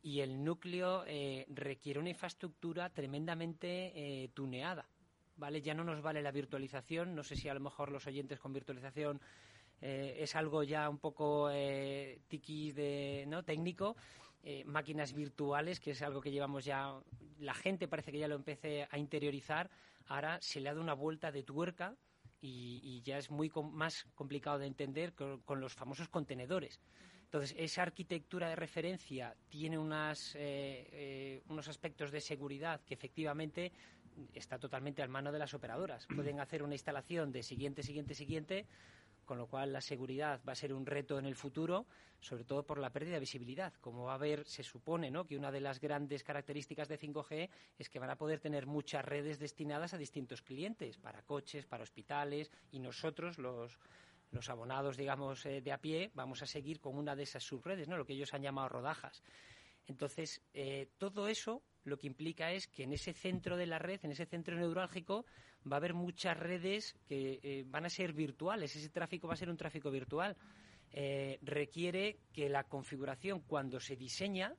[0.02, 4.88] y el núcleo eh, requiere una infraestructura tremendamente eh, tuneada.
[5.36, 5.62] ¿Vale?
[5.62, 8.52] Ya no nos vale la virtualización, no sé si a lo mejor los oyentes con
[8.52, 9.20] virtualización
[9.80, 11.48] es algo ya un poco
[12.26, 13.44] tiki de, ¿no?
[13.44, 13.94] técnico,
[14.50, 16.98] eh, máquinas virtuales, que es algo que llevamos ya,
[17.38, 19.68] la gente parece que ya lo empecé a interiorizar,
[20.06, 21.94] ahora se le ha dado una vuelta de tuerca
[22.40, 26.80] y, y ya es muy com más complicado de entender con, con, los famosos contenedores.
[27.24, 33.70] Entonces, esa arquitectura de referencia tiene unas, eh, eh, unos aspectos de seguridad que efectivamente
[34.32, 36.06] está totalmente al mano de las operadoras.
[36.16, 38.66] Pueden hacer una instalación de siguiente, siguiente, siguiente,
[39.28, 41.84] con lo cual la seguridad va a ser un reto en el futuro,
[42.18, 43.74] sobre todo por la pérdida de visibilidad.
[43.82, 45.26] Como va a haber, se supone ¿no?
[45.26, 49.04] que una de las grandes características de 5G es que van a poder tener muchas
[49.04, 53.78] redes destinadas a distintos clientes, para coches, para hospitales, y nosotros, los,
[54.30, 57.86] los abonados, digamos, eh, de a pie, vamos a seguir con una de esas subredes,
[57.86, 57.98] ¿no?
[57.98, 59.22] lo que ellos han llamado rodajas.
[59.88, 64.01] Entonces, eh, todo eso lo que implica es que en ese centro de la red,
[64.05, 65.24] en ese centro neurálgico,
[65.70, 68.77] va a haber muchas redes que eh, van a ser virtuales.
[68.77, 70.37] Ese tráfico va a ser un tráfico virtual.
[70.92, 74.55] Eh, requiere que la configuración, cuando se diseña,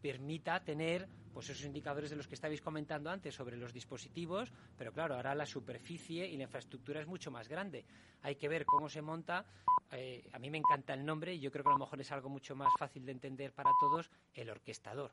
[0.00, 4.92] permita tener pues esos indicadores de los que estabais comentando antes sobre los dispositivos, pero
[4.92, 7.84] claro, ahora la superficie y la infraestructura es mucho más grande.
[8.22, 9.46] Hay que ver cómo se monta.
[9.92, 12.10] Eh, a mí me encanta el nombre y yo creo que a lo mejor es
[12.12, 15.12] algo mucho más fácil de entender para todos, el orquestador.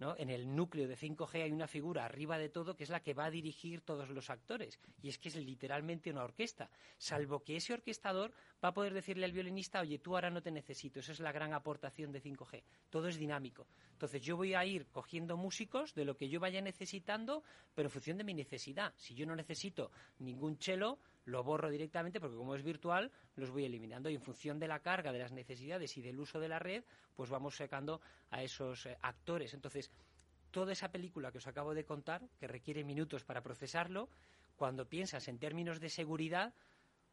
[0.00, 3.14] En el núcleo de 5G hay una figura arriba de todo que es la que
[3.14, 4.78] va a dirigir todos los actores.
[5.02, 6.70] Y es que es literalmente una orquesta.
[6.96, 8.32] Salvo que ese orquestador
[8.62, 11.00] va a poder decirle al violinista, oye, tú ahora no te necesito.
[11.00, 12.62] Esa es la gran aportación de 5G.
[12.90, 13.66] Todo es dinámico.
[13.92, 17.42] Entonces yo voy a ir cogiendo músicos de lo que yo vaya necesitando,
[17.74, 18.94] pero en función de mi necesidad.
[18.96, 23.64] Si yo no necesito ningún chelo, lo borro directamente porque como es virtual los voy
[23.64, 26.58] eliminando y en función de la carga, de las necesidades y del uso de la
[26.58, 29.54] red, pues vamos sacando a esos eh, actores.
[29.54, 29.90] Entonces,
[30.50, 34.08] toda esa película que os acabo de contar, que requiere minutos para procesarlo,
[34.56, 36.54] cuando piensas en términos de seguridad,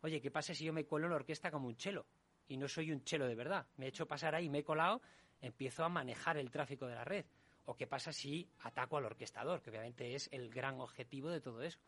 [0.01, 2.07] oye, ¿qué pasa si yo me cuelo en la orquesta como un chelo?
[2.47, 3.67] Y no soy un chelo de verdad.
[3.77, 5.01] Me he hecho pasar ahí, me he colado,
[5.41, 7.25] empiezo a manejar el tráfico de la red.
[7.65, 9.61] ¿O qué pasa si ataco al orquestador?
[9.61, 11.79] Que obviamente es el gran objetivo de todo eso.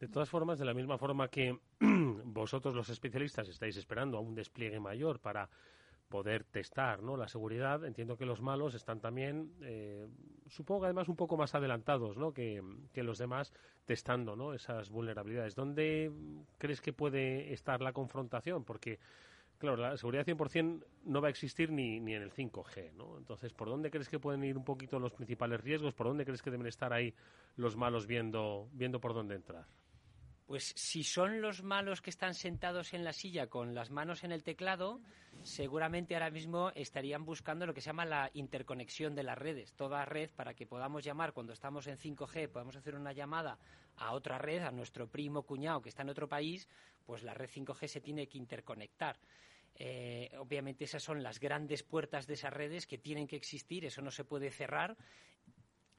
[0.00, 1.58] De todas formas, de la misma forma que
[2.24, 5.50] vosotros los especialistas estáis esperando a un despliegue mayor para
[6.08, 7.18] poder testar ¿no?
[7.18, 10.08] la seguridad, entiendo que los malos están también, eh,
[10.48, 12.32] supongo que además un poco más adelantados ¿no?
[12.32, 12.62] que,
[12.94, 13.52] los demás
[13.84, 14.54] testando ¿no?
[14.54, 15.54] esas vulnerabilidades.
[15.54, 16.10] ¿Dónde
[16.56, 18.64] crees que puede estar la confrontación?
[18.64, 18.98] Porque,
[19.58, 22.94] claro, la seguridad 100% no va a existir ni, ni en el 5G.
[22.94, 23.18] ¿no?
[23.18, 25.92] Entonces, ¿por dónde crees que pueden ir un poquito los principales riesgos?
[25.92, 27.14] ¿Por dónde crees que deben estar ahí
[27.56, 29.66] los malos viendo, viendo por dónde entrar?
[30.50, 34.32] Pues si son los malos que están sentados en la silla con las manos en
[34.32, 35.00] el teclado,
[35.44, 39.74] seguramente ahora mismo estarían buscando lo que se llama la interconexión de las redes.
[39.74, 43.60] Toda red, para que podamos llamar cuando estamos en 5G, podamos hacer una llamada
[43.94, 46.66] a otra red, a nuestro primo cuñado que está en otro país,
[47.06, 49.20] pues la red 5G se tiene que interconectar.
[49.76, 54.02] Eh, obviamente esas son las grandes puertas de esas redes que tienen que existir, eso
[54.02, 54.96] no se puede cerrar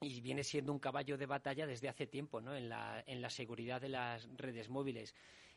[0.02, 2.56] y viene siendo un caballo de batalla desde hace tiempo ¿no?
[2.56, 5.14] en, la, seguridad de las redes móviles.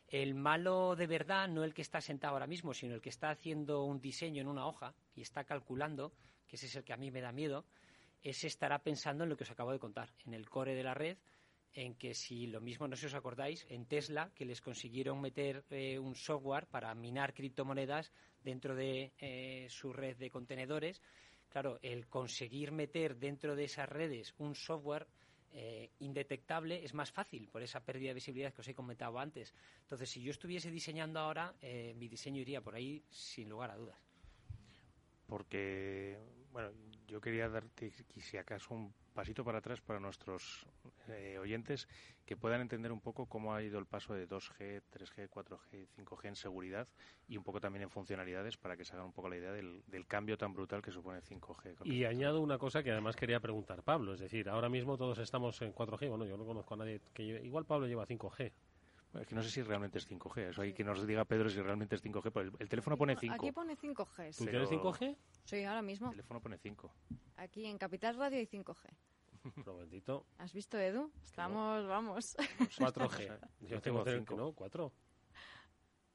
[0.07, 3.31] El malo de verdad, no el que está sentado ahora mismo, sino el que está
[3.31, 6.13] haciendo un diseño en una hoja y está calculando,
[6.47, 7.65] que ese es el que a mí me da miedo,
[8.21, 10.93] ese estará pensando en lo que os acabo de contar, en el core de la
[10.93, 11.17] red,
[11.73, 15.65] en que si lo mismo, no sé os acordáis, en Tesla, que les consiguieron meter
[15.71, 18.11] eh, un software para minar criptomonedas
[18.43, 21.01] dentro de eh, su red de contenedores,
[21.49, 25.07] Claro, el conseguir meter dentro de esas redes un software
[25.57, 29.53] eh, indetectable es más fácil por esa pérdida de visibilidad que os he comentado antes.
[29.83, 33.77] Entonces, si yo estuviese diseñando ahora, eh, mi diseño iría por ahí sin lugar a
[33.77, 33.97] dudas.
[35.27, 36.19] Porque,
[36.51, 36.71] bueno,
[37.07, 40.65] yo quería darte, si acaso, un pasito para atrás para nuestros
[41.07, 41.87] eh, oyentes
[42.25, 46.27] que puedan entender un poco cómo ha ido el paso de 2G, 3G, 4G, 5G
[46.27, 46.87] en seguridad
[47.27, 49.83] y un poco también en funcionalidades para que se hagan un poco la idea del,
[50.07, 51.85] cambio tan brutal que supone 5G.
[51.85, 55.61] Y añado una cosa que además quería preguntar Pablo, es decir, ahora mismo todos estamos
[55.61, 58.51] en 4G, bueno, yo no conozco a nadie que igual Pablo lleva 5G.
[59.19, 60.49] Es que no sé si realmente es 5G.
[60.49, 62.31] Eso hay que nos diga Pedro si realmente es 5G.
[62.31, 63.33] Pero el, teléfono pone 5.
[63.33, 64.37] Aquí pone 5G.
[64.37, 65.15] ¿Tú tienes 5G?
[65.45, 66.07] Sí, ahora mismo.
[66.07, 66.91] El teléfono pone 5.
[67.37, 68.89] Aquí en Capital Radio hay 5G.
[69.65, 70.25] Momentito.
[70.37, 71.11] ¿Has visto, Edu?
[71.23, 72.35] Estamos, vamos.
[72.37, 73.39] 4G.
[73.61, 74.53] Yo tengo 5, ¿no?
[74.53, 74.91] 4.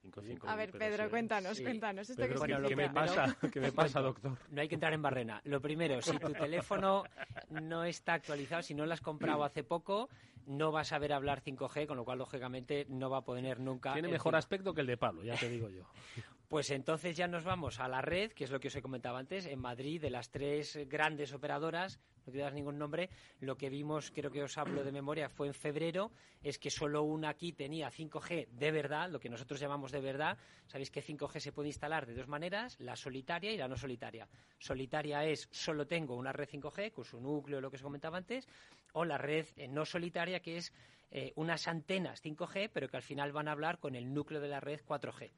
[0.02, 0.48] 5, 5.
[0.48, 2.08] A ver, Pedro, cuéntanos, cuéntanos.
[2.08, 3.36] Esto Pedro, que ¿qué, me pasa?
[3.52, 4.36] ¿Qué me pasa, doctor?
[4.50, 5.40] No hay que entrar en barrena.
[5.44, 7.04] Lo primero, si tu teléfono
[7.50, 10.08] no está actualizado, si no lo has comprado hace poco,
[10.46, 13.92] no vas a ver hablar 5G, con lo cual, lógicamente, no va a poder nunca...
[13.92, 15.84] Tiene mejor aspecto que el de Pablo, ya te digo yo.
[16.50, 19.16] Pues entonces ya nos vamos a la red, que es lo que os he comentado
[19.16, 23.08] antes, en Madrid, de las tres grandes operadoras, no quiero dar ningún nombre,
[23.38, 26.10] lo que vimos, creo que os hablo de memoria, fue en febrero,
[26.42, 30.38] es que solo una aquí tenía 5G de verdad, lo que nosotros llamamos de verdad.
[30.66, 34.26] Sabéis que 5G se puede instalar de dos maneras, la solitaria y la no solitaria.
[34.58, 38.48] Solitaria es solo tengo una red 5G con su núcleo, lo que os comentaba antes,
[38.94, 40.72] o la red eh, no solitaria, que es
[41.12, 44.48] eh, unas antenas 5G, pero que al final van a hablar con el núcleo de
[44.48, 45.30] la red 4G.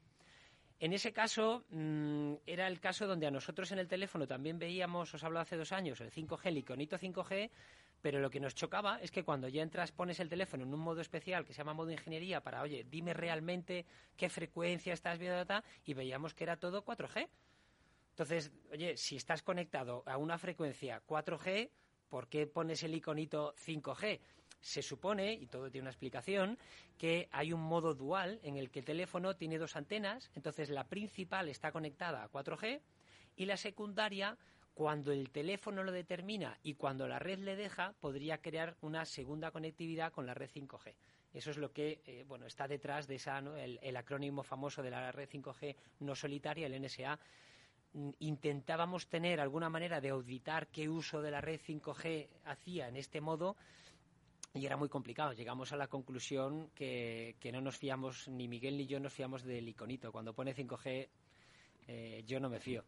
[0.79, 5.13] En ese caso, mm, era el caso donde a nosotros en el teléfono también veíamos,
[5.13, 7.49] os hablo hace dos años, el 5G, el iconito 5G,
[8.01, 10.79] pero lo que nos chocaba es que cuando ya entras, pones el teléfono en un
[10.81, 13.85] modo especial que se llama modo ingeniería para, oye, dime realmente
[14.17, 15.45] qué frecuencia estás viendo,
[15.85, 17.29] y veíamos que era todo 4G.
[18.09, 21.69] Entonces, oye, si estás conectado a una frecuencia 4G,
[22.09, 24.19] ¿por qué pones el iconito 5G?
[24.63, 26.57] Se supone, y todo tiene una explicación,
[26.97, 30.85] que hay un modo dual en el que el teléfono tiene dos antenas, entonces la
[30.85, 32.79] principal está conectada a 4G
[33.35, 34.37] y la secundaria,
[34.73, 39.51] cuando el teléfono lo determina y cuando la red le deja, podría crear una segunda
[39.51, 40.95] conectividad con la red 5G.
[41.33, 44.91] Eso es lo que eh, bueno, está detrás de esa, el, el acrónimo famoso de
[44.91, 47.19] la red 5G no solitaria, el NSA
[47.91, 52.95] mm, intentábamos tener alguna manera de auditar qué uso de la red 5G hacía en
[52.95, 53.57] este modo
[54.53, 55.33] y era muy complicado.
[55.33, 59.67] Llegamos a la conclusión que, no nos fiamos, ni Miguel ni yo nos fiamos del
[59.67, 60.11] iconito.
[60.11, 61.07] Cuando pone 5G,
[61.87, 62.83] eh, yo no me fío.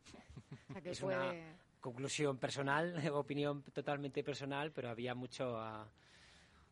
[0.83, 1.33] es una
[1.79, 5.57] conclusión personal, opinión totalmente personal, pero había mucho...
[5.57, 5.87] Ah,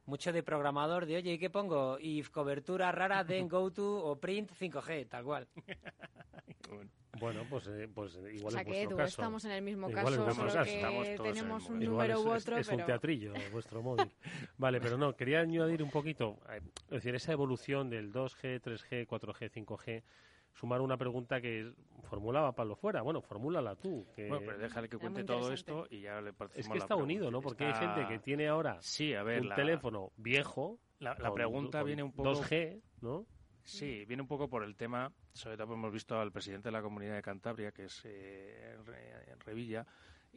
[0.06, 1.98] mucho de programador de, oye, ¿y qué pongo?
[2.00, 5.48] If cobertura rara, then go to o print 5G, tal cual.
[7.20, 10.34] Bueno, pues, eh, pues eh, igual o sea que Edu, estamos en el mismo caso,
[10.34, 12.58] solo que tenemos un número u otro.
[12.58, 14.12] Es, un teatrillo vuestro móvil.
[14.58, 19.08] vale, pero no, quería añadir un poquito, eh, es decir, esa evolución del 2G, 3G,
[19.08, 20.04] 4G, 5G,
[20.54, 23.02] sumar una pregunta que formulaba Pablo Fuera.
[23.02, 24.06] Bueno, formúlala tú.
[24.16, 24.28] Que...
[24.28, 27.42] Bueno, pero déjale que cuente todo esto y ya le Es que está unido, ¿no?
[27.42, 30.80] Porque hay gente que tiene ahora sí, a ver, un teléfono viejo.
[31.00, 32.32] La, pregunta viene un poco.
[32.32, 33.26] 2G, ¿no?
[33.64, 36.82] Sí, viene un poco por el tema, sobre todo hemos visto al presidente de la
[36.82, 38.78] Comunidad de Cantabria, que es eh,
[39.46, 39.86] Revilla,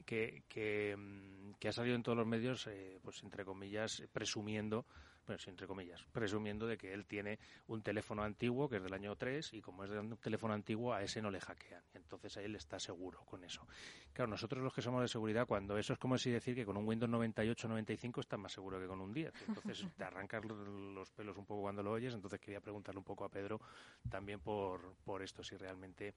[0.04, 4.86] que, que, mm, que, ha salido en todos los medios, eh, pues entre comillas, presumiendo
[5.26, 9.16] bueno, entre comillas, presumiendo de que él tiene un teléfono antiguo que es del año
[9.16, 11.82] 3 y como es de un teléfono antiguo a ese no le hackean.
[11.94, 13.66] Entonces a él está seguro con eso.
[14.12, 16.76] Claro, nosotros los que somos de seguridad, cuando eso es como si decir que con
[16.76, 19.32] un Windows 98 95 está más seguro que con un 10.
[19.48, 22.14] Entonces te arrancas los pelos un poco cuando lo oyes.
[22.14, 23.60] Entonces quería preguntarle un poco a Pedro
[24.08, 26.14] también por, por esto, si realmente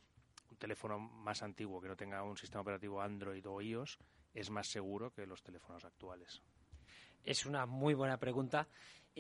[0.52, 4.00] un teléfono más antiguo que no tenga un sistema operativo Android o iOS
[4.34, 6.42] es más seguro que los teléfonos actuales.
[7.24, 8.68] Es una muy buena pregunta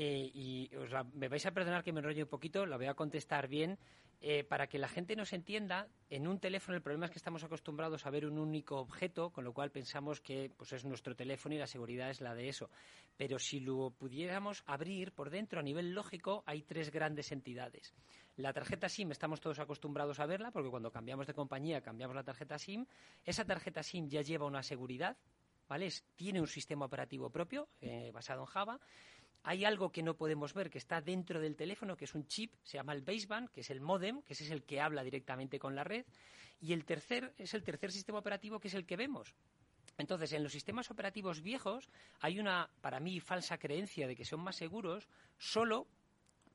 [0.02, 0.72] eh, y
[1.16, 3.78] me vais a perdonar que me enrolle un poquito, la voy a contestar bien.
[4.22, 7.44] Eh, para que la gente nos entienda, en un teléfono el problema es que estamos
[7.44, 11.56] acostumbrados a ver un único objeto, con lo cual pensamos que pues, es nuestro teléfono
[11.56, 12.70] y la seguridad es la de eso.
[13.18, 17.94] Pero si lo pudiéramos abrir por dentro a nivel lógico, hay tres grandes entidades.
[18.38, 22.24] La tarjeta SIM estamos todos acostumbrados a verla, porque cuando cambiamos de compañía cambiamos la
[22.24, 22.86] tarjeta SIM.
[23.26, 25.18] Esa tarjeta SIM ya lleva una seguridad,
[25.68, 25.90] ¿vale?
[26.16, 28.80] tiene un sistema operativo propio eh, basado en Java
[29.44, 32.54] hay algo que no podemos ver, que está dentro del teléfono, que es un chip,
[32.64, 35.60] se llama el baseband, que es el modem, que ese es el que habla directamente
[35.60, 36.06] con la red,
[36.60, 39.34] y el tercer es el tercer sistema operativo, que es el que vemos.
[39.98, 41.90] Entonces, en los sistemas operativos viejos
[42.22, 45.88] hay una, para mí, falsa creencia de que son más seguros solo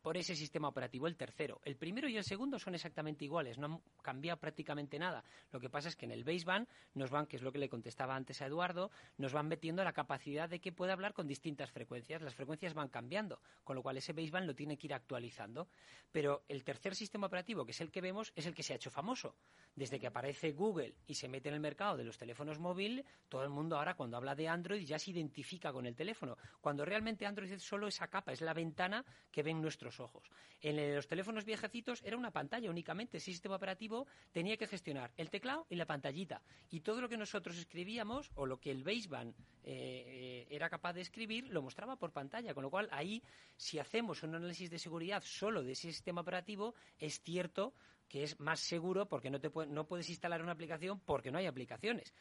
[0.04, 1.62] por ese sistema operativo, el tercero.
[1.64, 5.24] El primero y el segundo son exactamente iguales, no han cambiado prácticamente nada.
[5.50, 7.70] Lo que pasa es que en el baseband nos van, que es lo que le
[7.70, 11.70] contestaba antes a Eduardo, nos van metiendo la capacidad de que pueda hablar con distintas
[11.70, 12.20] frecuencias.
[12.20, 15.68] Las frecuencias van cambiando, con lo cual ese baseband lo tiene que ir actualizando.
[16.12, 18.76] Pero el tercer sistema operativo, que es el que vemos, es el que se ha
[18.76, 19.36] hecho famoso.
[19.74, 23.42] Desde que aparece Google y se mete en el mercado de los teléfonos móviles, todo
[23.42, 27.24] el mundo ahora cuando habla de Android ya se identifica con el teléfono, cuando realmente
[27.24, 30.30] Android es solo esa capa, es la ventana que ven nuestros ojos.
[30.60, 33.18] En los teléfonos viejecitos era una pantalla únicamente.
[33.18, 36.40] Ese sistema operativo tenía que gestionar el teclado y la pantallita.
[36.70, 40.94] Y todo lo que nosotros escribíamos, o lo que el baseband eh, eh, era capaz
[40.94, 42.54] de escribir, lo mostraba por pantalla.
[42.54, 43.22] Con lo cual, ahí,
[43.56, 47.74] si hacemos un análisis de seguridad solo de ese sistema operativo, es cierto
[48.08, 51.46] que es más seguro porque no, te no puedes instalar una aplicación porque no hay
[51.46, 52.14] aplicaciones.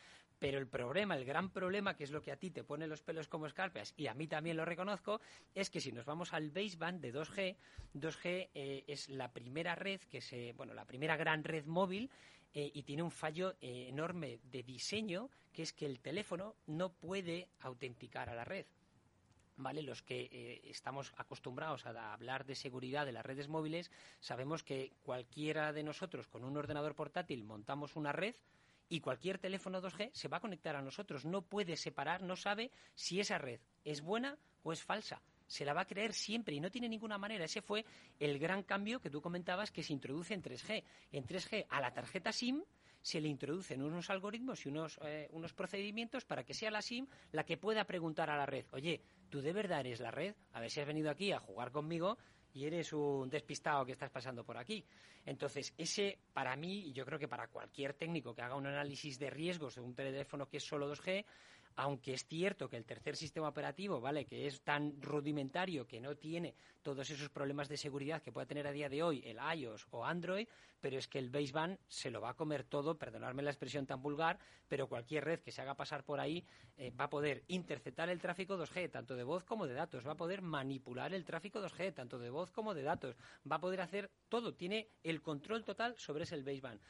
[0.44, 3.02] Pero el problema, el gran problema, que es lo que a ti te pone los
[3.02, 5.22] pelos como escarpias y a mí también lo reconozco,
[5.56, 7.56] es que si nos vamos al baseband de 2G,
[7.94, 12.10] 2G eh, es la primera red que se, bueno, la primera gran red móvil
[12.54, 16.92] eh, y tiene un fallo eh, enorme de diseño, que es que el teléfono no
[16.92, 18.66] puede autenticar a la red.
[19.56, 19.82] ¿Vale?
[19.82, 25.72] Los que estamos acostumbrados a hablar de seguridad de las redes móviles, sabemos que cualquiera
[25.72, 28.36] de nosotros con un ordenador portátil montamos una red,
[28.90, 31.26] y cualquier teléfono 2G se va a conectar a nosotros.
[31.26, 35.22] No puede separar, no sabe si esa red es buena o es falsa.
[35.48, 37.46] Se la va a creer siempre y no tiene ninguna manera.
[37.46, 37.86] Ese fue
[38.20, 40.84] el gran cambio que tú comentabas que se introduce en 3G.
[41.12, 42.64] En 3G a la tarjeta SIM
[43.04, 47.06] se le introducen unos algoritmos y unos, eh, unos procedimientos para que sea la SIM
[47.34, 50.34] la que pueda preguntar a la red, oye, ¿tú de verdad eres la red?
[50.54, 52.18] A ver si has venido aquí a jugar conmigo
[52.54, 54.86] y eres un despistado que estás pasando por aquí.
[55.26, 59.18] Entonces, ese para mí, y yo creo que para cualquier técnico que haga un análisis
[59.20, 61.26] de riesgos de un teléfono que es solo 2G,
[61.76, 64.26] aunque es cierto que el tercer sistema operativo, ¿vale?
[64.26, 68.68] Que es tan rudimentario que no tiene todos esos problemas de seguridad que puede tener
[68.68, 70.48] a día de hoy el iOS o Android,
[70.82, 74.02] pero es que el baseband se lo va a comer todo, perdonadme la expresión tan
[74.02, 76.46] vulgar, pero cualquier red que se haga pasar por ahí
[76.78, 80.12] eh, va a poder interceptar el tráfico 2G, tanto de voz como de datos, va
[80.12, 83.16] a poder manipular el tráfico 2G, tanto de voz como de datos,
[83.50, 86.82] va a poder hacer todo, tiene el control total sobre ese baseband.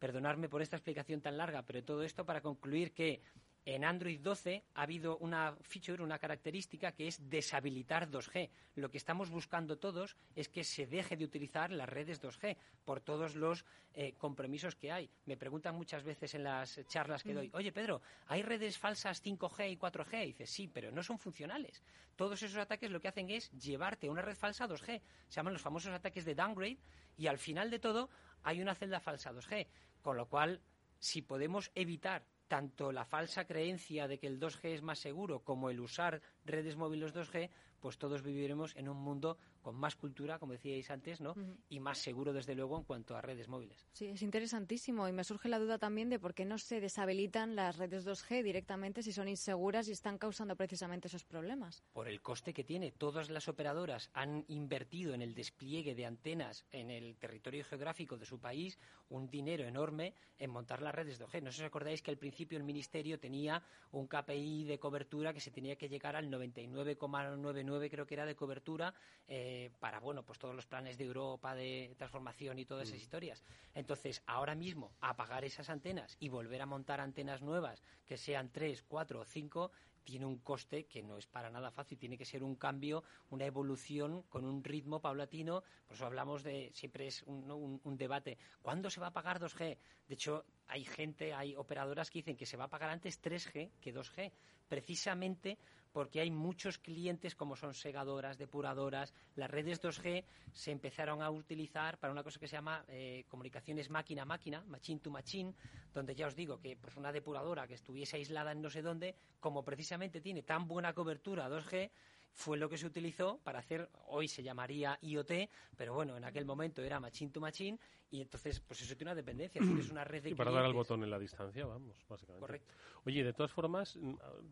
[0.00, 3.20] Perdonadme por esta explicación tan larga, pero todo esto para concluir que
[3.64, 8.48] en Android 12 ha habido una feature, una característica que es deshabilitar 2G.
[8.76, 13.00] Lo que estamos buscando todos es que se deje de utilizar las redes 2G por
[13.00, 15.10] todos los eh, compromisos que hay.
[15.26, 19.72] Me preguntan muchas veces en las charlas que doy, oye Pedro, ¿hay redes falsas 5G
[19.72, 20.22] y 4G?
[20.22, 21.82] Y dices, sí, pero no son funcionales.
[22.16, 25.00] Todos esos ataques lo que hacen es llevarte a una red falsa 2G.
[25.28, 26.78] Se llaman los famosos ataques de downgrade
[27.16, 28.08] y al final de todo
[28.42, 29.66] hay una celda falsa 2G.
[30.02, 30.60] Con lo cual,
[30.98, 35.70] si podemos evitar tanto la falsa creencia de que el 2G es más seguro como
[35.70, 37.48] el usar redes móviles 2G,
[37.78, 41.34] pues todos viviremos en un mundo con más cultura, como decíais antes, ¿no?
[41.68, 43.86] Y más seguro, desde luego, en cuanto a redes móviles.
[43.92, 45.08] Sí, es interesantísimo.
[45.08, 48.42] Y me surge la duda también de por qué no se deshabilitan las redes 2G
[48.42, 51.82] directamente si son inseguras y están causando precisamente esos problemas.
[51.92, 52.92] Por el coste que tiene.
[52.92, 58.26] Todas las operadoras han invertido en el despliegue de antenas en el territorio geográfico de
[58.26, 58.78] su país
[59.10, 61.42] un dinero enorme en montar las redes 2G.
[61.42, 65.34] No sé si os acordáis que al principio el Ministerio tenía un KPI de cobertura
[65.34, 68.94] que se tenía que llegar al 99,99 creo que era de cobertura.
[69.28, 73.02] Eh, para bueno pues todos los planes de Europa de transformación y todas esas mm.
[73.02, 73.44] historias.
[73.74, 78.82] Entonces, ahora mismo apagar esas antenas y volver a montar antenas nuevas que sean tres,
[78.82, 79.70] cuatro o cinco
[80.04, 83.44] tiene un coste que no es para nada fácil, tiene que ser un cambio, una
[83.44, 85.62] evolución con un ritmo paulatino.
[85.86, 89.78] Por eso hablamos de, siempre es un, un, debate, ¿cuándo se va a pagar 2G?
[90.08, 93.70] De hecho, hay gente, hay operadoras que dicen que se va a pagar antes 3G
[93.80, 94.32] que 2G,
[94.68, 95.58] precisamente
[95.92, 99.14] porque hay muchos clientes como son segadoras, depuradoras.
[99.36, 103.90] Las redes 2G se empezaron a utilizar para una cosa que se llama eh, comunicaciones
[103.90, 105.54] máquina a máquina, machine to machine,
[105.92, 109.14] donde ya os digo que pues una depuradora que estuviese aislada en no sé dónde,
[109.40, 111.90] como precisamente tiene tan buena cobertura 2G,
[112.32, 115.32] fue lo que se utilizó para hacer, hoy se llamaría IoT,
[115.76, 117.78] pero bueno, en aquel momento era machine to machine
[118.10, 120.72] y entonces pues eso tiene una dependencia, es una red de Y para dar al
[120.72, 122.40] botón en la distancia, vamos, básicamente.
[122.40, 122.74] Correcto.
[123.04, 123.98] Oye, de todas formas,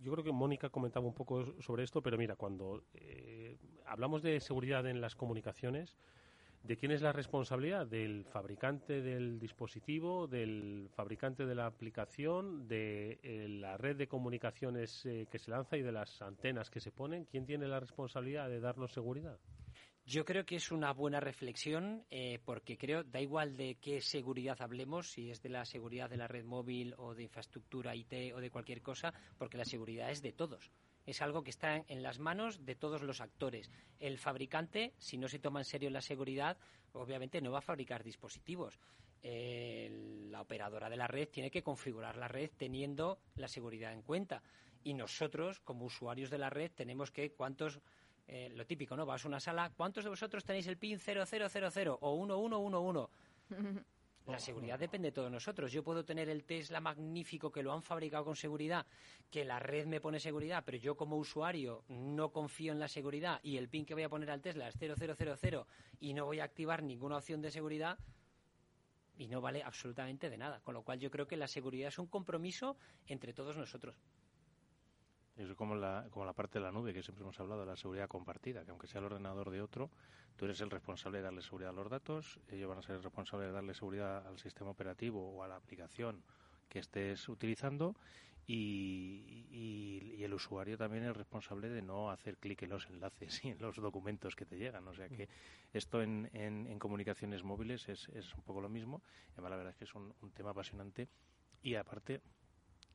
[0.01, 3.57] yo creo que Mónica comentaba un poco sobre esto, pero mira, cuando eh,
[3.87, 5.97] hablamos de seguridad en las comunicaciones,
[6.63, 7.87] ¿De quién es la responsabilidad?
[7.87, 15.07] ¿Del fabricante del dispositivo, del fabricante de la aplicación, de eh, la red de comunicaciones
[15.07, 17.25] eh, que se lanza y de las antenas que se ponen?
[17.25, 19.39] ¿Quién tiene la responsabilidad de darnos seguridad?
[20.05, 24.61] Yo creo que es una buena reflexión eh, porque creo, da igual de qué seguridad
[24.61, 28.41] hablemos, si es de la seguridad de la red móvil o de infraestructura IT o
[28.41, 30.71] de cualquier cosa, porque la seguridad es de todos
[31.09, 33.71] es algo que está en las manos de todos los actores.
[33.99, 36.59] El fabricante, si no se toma en serio la seguridad,
[36.93, 38.79] obviamente no va a fabricar dispositivos.
[39.23, 44.43] la operadora de la red tiene que configurar la red teniendo la seguridad en cuenta.
[44.85, 47.81] Y nosotros, como usuarios de la red, tenemos que cuántos
[48.27, 49.07] eh, lo típico, ¿no?
[49.07, 53.09] Vas a una sala, ¿cuántos de vosotros tenéis el PIN 0000 o 1111?
[54.29, 55.72] La seguridad depende de todos nosotros.
[55.72, 58.85] Yo puedo tener el Tesla magnífico que lo han fabricado con seguridad,
[59.31, 63.41] que la red me pone seguridad, pero yo como usuario no confío en la seguridad
[63.43, 65.64] y el PIN que voy a poner al Tesla es 0000
[66.01, 67.99] y no voy a activar ninguna opción de seguridad
[69.16, 70.61] y no vale absolutamente de nada.
[70.61, 72.76] Con lo cual yo creo que la seguridad es un compromiso
[73.07, 73.97] entre todos nosotros.
[75.39, 77.76] Es como la, como la parte de la nube que siempre hemos hablado, de la
[77.76, 79.89] seguridad compartida, que aunque sea el ordenador de otro,
[80.36, 83.05] tú eres el responsable de darle seguridad a los datos, ellos van a ser el
[83.05, 86.24] responsable de darle seguridad al sistema operativo o a la aplicación
[86.68, 87.95] que estés utilizando
[88.49, 93.59] y, el usuario también es responsable de no hacer clic en los enlaces y en
[93.61, 94.86] los documentos que te llegan.
[94.89, 95.28] O sea que
[95.72, 99.03] esto en, en, comunicaciones móviles es, es, un poco lo mismo.
[99.32, 101.09] Además, la verdad es que es un tema apasionante
[101.62, 102.20] y aparte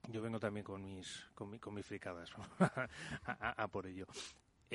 [0.09, 2.29] yo vengo también con mis, con, con mis fricadas
[3.25, 4.07] a, por ello.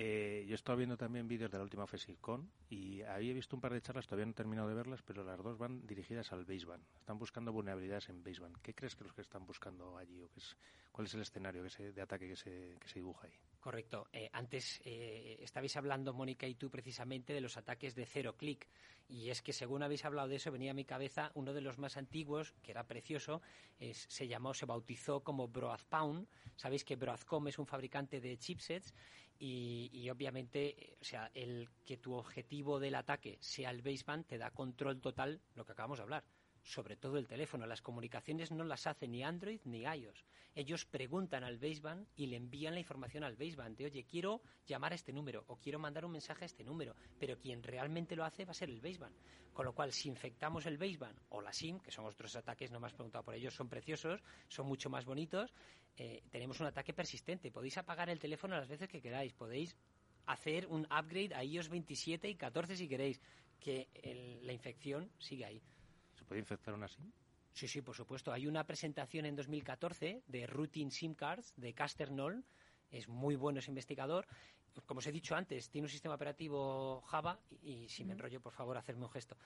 [0.00, 3.72] Eh, yo estado viendo también vídeos de la última FESICON y había visto un par
[3.72, 6.84] de charlas, todavía no he terminado de verlas, pero las dos van dirigidas al baseband.
[7.00, 8.56] Están buscando vulnerabilidades en baseband.
[8.62, 10.22] ¿Qué crees que los que están buscando allí?
[10.22, 10.56] O qué es,
[10.92, 13.34] ¿Cuál es el escenario que de ataque que se, que se dibuja ahí?
[13.58, 14.06] Correcto.
[14.12, 18.68] Eh, antes eh, estabais hablando, Mónica y tú, precisamente de los ataques de cero clic.
[19.08, 21.76] Y es que según habéis hablado de eso, venía a mi cabeza uno de los
[21.78, 23.42] más antiguos, que era precioso,
[23.90, 26.28] se llamó, se bautizó como Broadpound.
[26.54, 28.94] Sabéis que Broadcom es un fabricante de chipsets
[29.38, 34.50] y, obviamente, o sea, el que tu objetivo del ataque sea el baseband te da
[34.50, 36.24] control total, lo que acabamos de hablar,
[36.62, 37.66] sobre todo el teléfono.
[37.66, 40.24] Las comunicaciones no las hace ni Android ni iOS.
[40.58, 44.90] Ellos preguntan al baseband y le envían la información al baseband de, oye, quiero llamar
[44.90, 48.24] a este número o quiero mandar un mensaje a este número, pero quien realmente lo
[48.24, 49.14] hace va a ser el baseband.
[49.52, 52.80] Con lo cual, si infectamos el baseband o la SIM, que son otros ataques, no
[52.80, 55.54] me has preguntado por ellos, son preciosos, son mucho más bonitos,
[55.96, 57.52] eh, tenemos un ataque persistente.
[57.52, 59.76] Podéis apagar el teléfono las veces que queráis, podéis
[60.26, 63.20] hacer un upgrade a iOS 27 y 14 si queréis,
[63.60, 63.86] que
[64.42, 65.62] la infección sigue ahí.
[66.16, 67.12] ¿Se puede infectar una SIM?
[67.58, 68.32] Sí, sí, por supuesto.
[68.32, 72.44] Hay una presentación en 2014 de Routine SIM Cards de Caster Knoll.
[72.88, 74.28] Es muy bueno ese investigador
[74.86, 78.52] como os he dicho antes, tiene un sistema operativo Java y, si me enrollo, por
[78.52, 79.36] favor, hacerme un gesto.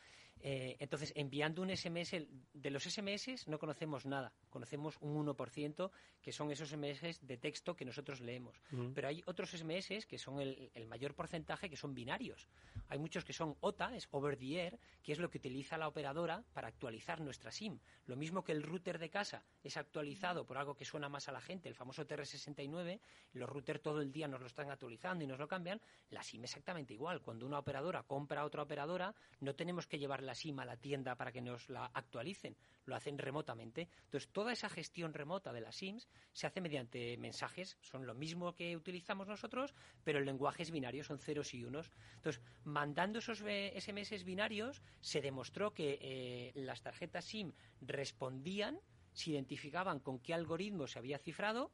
[0.44, 2.16] Eh, entonces, enviando un SMS,
[2.52, 7.76] de los SMS no conocemos nada, conocemos un 1%, que son esos SMS de texto
[7.76, 8.60] que nosotros leemos.
[8.94, 12.48] Pero hay otros SMS que son el, mayor porcentaje, que son binarios.
[12.88, 15.88] Hay muchos que son OTA, es over the air, que es lo que utiliza la
[15.88, 17.78] operadora para actualizar nuestra SIM.
[18.06, 21.32] Lo mismo que el router de casa es actualizado por algo que suena más a
[21.32, 23.00] la gente, el famoso TR69,
[23.34, 26.44] los routers todo el día nos lo están actualizando y nos lo cambian, la SIM
[26.44, 27.20] exactamente igual.
[27.20, 30.76] Cuando una operadora compra a otra operadora, no tenemos que llevar la SIM a la
[30.76, 32.56] tienda para que nos la actualicen,
[32.86, 33.88] lo hacen remotamente.
[34.04, 38.54] Entonces, toda esa gestión remota de las SIMs se hace mediante mensajes, son lo mismo
[38.54, 41.90] que utilizamos nosotros, pero el lenguaje es binario, son ceros y unos.
[42.14, 48.78] Entonces, mandando esos SMS binarios, se demostró que eh, las tarjetas SIM respondían,
[49.12, 51.70] se identificaban con qué algoritmo se había cifrado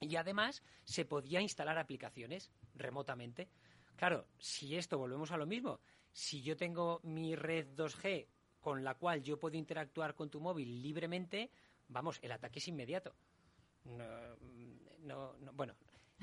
[0.00, 3.48] y además se podía instalar aplicaciones remotamente.
[3.96, 5.80] Claro, si esto volvemos a lo mismo,
[6.12, 8.26] si yo tengo mi red 2G
[8.60, 11.50] con la cual yo puedo interactuar con tu móvil libremente,
[11.88, 13.14] vamos, el ataque es inmediato.
[15.04, 15.74] No, bueno,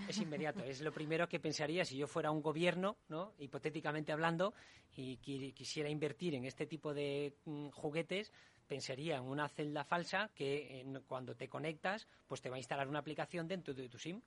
[0.07, 0.63] es inmediato.
[0.63, 3.33] es lo primero que pensaría si yo fuera un gobierno, ¿no?
[3.39, 4.53] hipotéticamente hablando,
[4.95, 8.31] y quisiera invertir en este tipo de mm, juguetes,
[8.67, 12.99] pensaría en una celda falsa que cuando te conectas, pues te va a instalar una
[12.99, 14.21] aplicación dentro de tu SIM.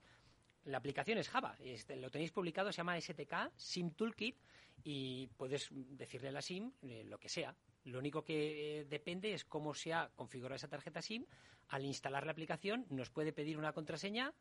[0.68, 4.36] La aplicación es Java, este, lo tenéis publicado, se llama STK SIM Toolkit
[4.84, 7.56] y puedes decirle a la SIM eh, lo que sea.
[7.84, 11.24] Lo único que eh, depende es cómo se ha configurado esa tarjeta SIM.
[11.68, 14.34] Al instalar la aplicación nos puede pedir una contraseña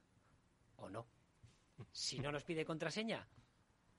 [0.75, 1.07] o no.
[1.93, 3.25] Si no nos pide contraseña,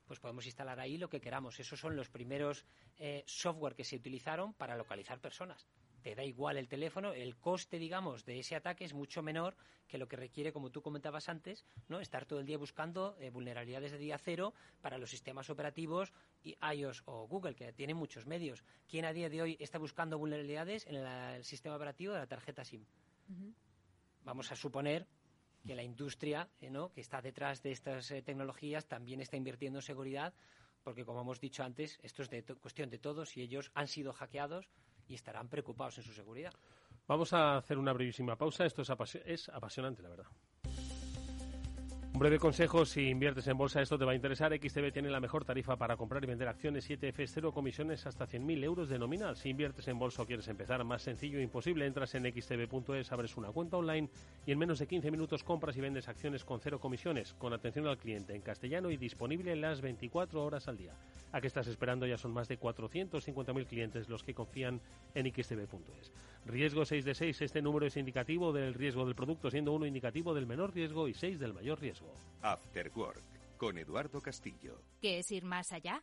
[0.04, 1.58] pues podemos instalar ahí lo que queramos.
[1.58, 2.66] Esos son los primeros
[2.98, 5.66] eh, software que se utilizaron para localizar personas
[6.02, 9.98] te da igual el teléfono, el coste, digamos, de ese ataque es mucho menor que
[9.98, 12.00] lo que requiere, como tú comentabas antes, ¿no?
[12.00, 16.56] estar todo el día buscando eh, vulnerabilidades de día cero para los sistemas operativos y
[16.74, 18.64] iOS o Google, que tienen muchos medios.
[18.88, 22.64] ¿Quién a día de hoy está buscando vulnerabilidades en el sistema operativo de la tarjeta
[22.64, 22.84] SIM?
[24.24, 25.06] Vamos a suponer
[25.66, 26.92] que la industria eh, ¿no?
[26.92, 30.34] que está detrás de estas eh, tecnologías también está invirtiendo en seguridad,
[30.82, 34.12] porque como hemos dicho antes, esto es de cuestión de todos y ellos han sido
[34.12, 34.70] hackeados
[35.08, 36.52] y estarán preocupados en su seguridad.
[37.06, 38.64] Vamos a hacer una brevísima pausa.
[38.66, 40.26] Esto es apasionante, la verdad.
[42.18, 44.52] Un breve consejo, si inviertes en bolsa, esto te va a interesar.
[44.52, 48.64] XTB tiene la mejor tarifa para comprar y vender acciones 7F, cero comisiones hasta 100.000
[48.64, 49.36] euros de nominal.
[49.36, 53.36] Si inviertes en bolsa o quieres empezar, más sencillo e imposible, entras en xtb.es, abres
[53.36, 54.10] una cuenta online
[54.44, 57.86] y en menos de 15 minutos compras y vendes acciones con cero comisiones, con atención
[57.86, 60.94] al cliente en castellano y disponible las 24 horas al día.
[61.30, 62.04] ¿A qué estás esperando?
[62.04, 64.80] Ya son más de 450.000 clientes los que confían
[65.14, 66.10] en xtb.es.
[66.46, 70.34] Riesgo 6 de 6, este número es indicativo del riesgo del producto, siendo uno indicativo
[70.34, 72.14] del menor riesgo y 6 del mayor riesgo.
[72.42, 73.22] After Work,
[73.56, 74.80] con Eduardo Castillo.
[75.00, 76.02] ¿Qué es ir más allá?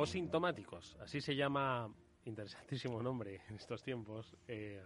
[0.00, 1.92] O sintomáticos, así se llama,
[2.24, 4.82] interesantísimo nombre en estos tiempos, eh,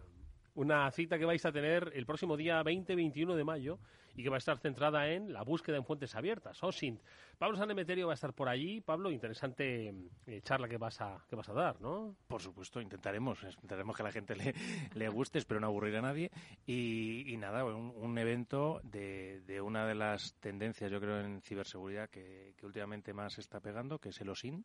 [0.55, 3.79] una cita que vais a tener el próximo día 20-21 de mayo
[4.17, 7.01] y que va a estar centrada en la búsqueda en fuentes abiertas, OSINT.
[7.39, 8.81] Pablo Sanemeterio va a estar por allí.
[8.81, 9.93] Pablo, interesante
[10.27, 12.17] eh, charla que vas, a, que vas a dar, ¿no?
[12.29, 13.43] Por supuesto, intentaremos.
[13.43, 14.55] Intentaremos que a la gente le,
[14.95, 16.31] le guste, espero no aburrir a nadie.
[16.67, 22.55] Y, nada, un, evento de, de, una de las tendencias, yo creo, en ciberseguridad que,
[22.57, 24.65] que últimamente más está pegando, que es el OSINT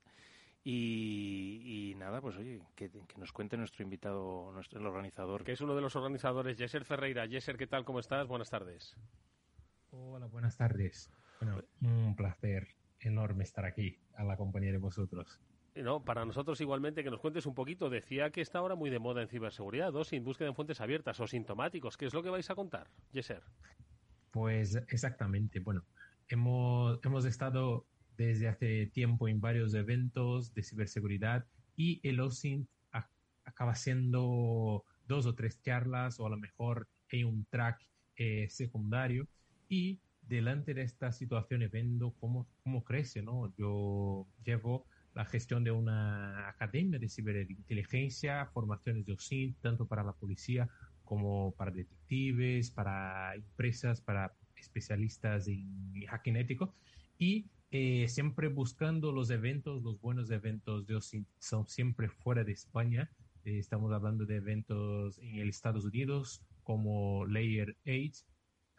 [0.63, 5.43] y, nada, pues oye, que, nos cuente nuestro invitado, nuestro el organizador.
[5.43, 7.27] Que es uno de los organizadores, Jesser Ferreira.
[7.27, 7.85] Jesser, ¿qué tal?
[7.85, 8.27] ¿Cómo estás?
[8.27, 8.95] Buenas tardes.
[9.91, 11.11] Hola, buenas tardes.
[11.39, 12.67] Bueno, un placer
[12.99, 15.39] enorme estar aquí a la compañía de vosotros.
[15.75, 17.89] No, para nosotros igualmente que nos cuentes un poquito.
[17.89, 21.19] Decía que está ahora muy de moda en ciberseguridad, dos sin búsqueda en fuentes abiertas
[21.19, 21.95] o sintomáticos.
[21.95, 23.43] ¿Qué es lo que vais a contar, Jesser?
[24.31, 25.59] Pues exactamente.
[25.59, 25.85] Bueno,
[26.27, 27.85] hemos, hemos estado
[28.19, 31.45] desde hace tiempo en varios eventos de ciberseguridad
[31.77, 32.67] y el OSINT
[33.45, 37.81] acaba siendo dos o tres charlas o a lo mejor en un track
[38.17, 39.25] eh, secundario
[39.69, 43.53] y delante de esta situación vendo cómo, cómo crece, ¿no?
[43.57, 50.11] Yo llevo la gestión de una academia de ciberinteligencia, formaciones de OSINT, tanto para la
[50.11, 50.67] policía
[51.05, 56.73] como para detectives, para empresas, para especialistas en hacking ético
[57.17, 60.99] y eh, siempre buscando los eventos, los buenos eventos de
[61.39, 63.11] son siempre fuera de España.
[63.45, 68.25] Eh, estamos hablando de eventos en el Estados Unidos como Layer 8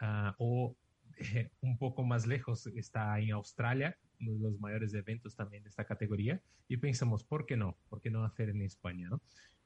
[0.00, 0.76] ah, o
[1.60, 5.84] un poco más lejos está en Australia, uno de los mayores eventos también de esta
[5.84, 7.76] categoría, y pensamos, ¿por qué no?
[7.88, 9.08] ¿Por qué no hacer en España?
[9.08, 9.20] ¿no?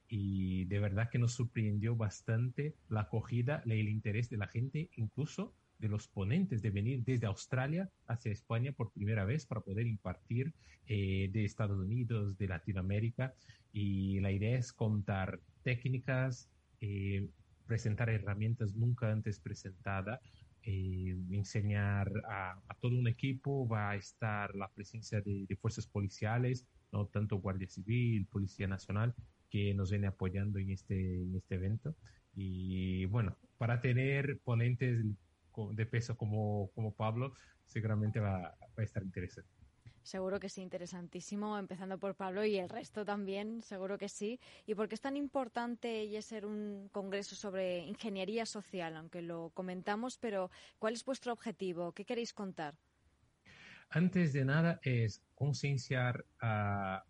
[0.08, 5.54] Y de verdad que nos sorprendió bastante la acogida, el interés de la gente, incluso
[5.78, 10.52] de los ponentes de venir desde Australia hacia España por primera vez para poder impartir
[10.86, 13.34] eh, de Estados Unidos, de Latinoamérica.
[13.72, 16.48] Y la idea es contar técnicas,
[16.80, 17.28] eh,
[17.66, 20.20] presentar herramientas nunca antes presentadas,
[20.62, 27.06] eh, enseñar a, todo un equipo, va a estar la presencia de, fuerzas policiales, no
[27.06, 29.14] tanto Guardia Civil, Policía Nacional,
[29.50, 31.94] que nos viene apoyando en este, en este evento.
[32.34, 35.04] Y bueno, para tener ponentes
[35.72, 37.34] de peso como, como Pablo,
[37.64, 39.64] seguramente va, va a estar interesante.
[40.04, 44.38] Seguro que sí, interesantísimo, empezando por Pablo y el resto también, seguro que sí.
[44.66, 48.98] ¿Y por qué es tan importante y ser un congreso sobre ingeniería social?
[48.98, 51.92] Aunque lo comentamos, pero ¿cuál es vuestro objetivo?
[51.92, 52.74] ¿Qué queréis contar?
[53.88, 57.02] Antes de nada es concienciar a,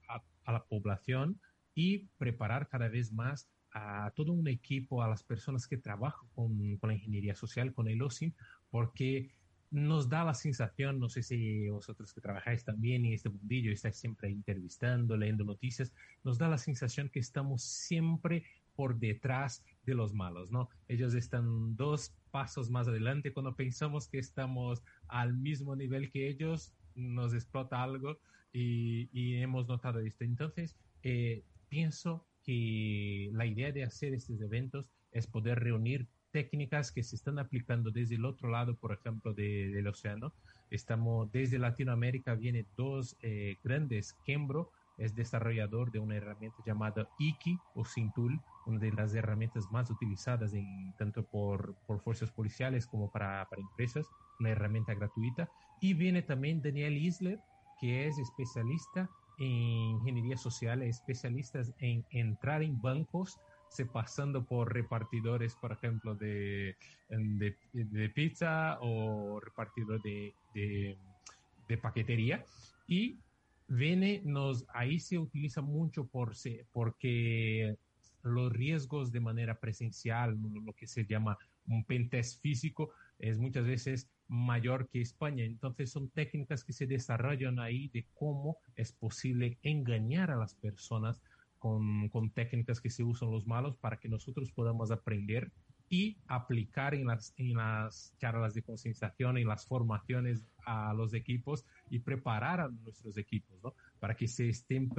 [0.46, 1.40] la población
[1.74, 6.76] y preparar cada vez más a todo un equipo, a las personas que trabajan con,
[6.78, 8.32] con la ingeniería social, con el OSIM,
[8.70, 9.34] porque
[9.70, 13.96] nos da la sensación, no sé si vosotros que trabajáis también en este mundillo, estáis
[13.96, 18.44] siempre entrevistando, leyendo noticias, nos da la sensación que estamos siempre
[18.76, 20.68] por detrás de los malos, ¿no?
[20.86, 26.72] Ellos están dos pasos más adelante cuando pensamos que estamos al mismo nivel que ellos,
[26.94, 28.18] nos explota algo
[28.52, 30.22] y, hemos notado esto.
[30.22, 37.04] Entonces, eh, pienso que la idea de hacer estos eventos es poder reunir técnicas que
[37.04, 40.32] se están aplicando desde el otro lado, por ejemplo, del océano.
[40.70, 44.14] Estamos, desde Latinoamérica vienen dos eh, grandes.
[44.24, 49.90] Kembro es desarrollador de una herramienta llamada Iki o Sintul, una de las herramientas más
[49.90, 54.06] utilizadas en, tanto por, por fuerzas policiales como para, para empresas,
[54.40, 55.48] una herramienta gratuita.
[55.80, 57.38] Y viene también Daniel Isler,
[57.80, 59.08] que es especialista
[59.38, 63.38] en ingeniería social, especialista en entrar en bancos
[63.74, 66.76] se pasando por repartidores, por ejemplo, de,
[67.08, 72.44] de, pizza o repartidor de, de, paquetería.
[72.86, 73.18] Y
[73.66, 76.34] viene, nos, ahí se utiliza mucho por,
[76.72, 77.76] porque
[78.22, 84.08] los riesgos de manera presencial, lo que se llama un pentest físico, es muchas veces
[84.28, 85.44] mayor que España.
[85.44, 91.20] Entonces son técnicas que se desarrollan ahí de cómo es posible engañar a las personas
[91.58, 95.50] con, técnicas que se usan los malos para que nosotros podamos aprender
[95.88, 101.64] y aplicar en las, en las charlas de concienciación, en las formaciones a los equipos
[101.88, 103.74] y preparar a nuestros equipos, ¿no?
[103.98, 104.90] Para que se estén,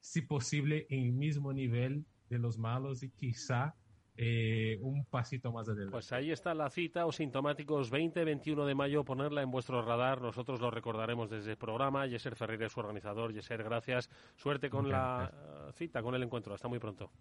[0.00, 3.74] si posible, en el mismo nivel de los malos y quizá
[4.20, 5.92] eh, un pasito más adelante.
[5.92, 10.20] Pues ahí está la cita, o sintomáticos 20-21 de mayo, ponerla en vuestro radar.
[10.20, 12.04] Nosotros lo recordaremos desde el programa.
[12.04, 13.32] Yeser Ferrer es su organizador.
[13.32, 14.10] Yeser, gracias.
[14.34, 16.52] Suerte con la cita, con el encuentro.
[16.52, 17.12] Hasta muy pronto.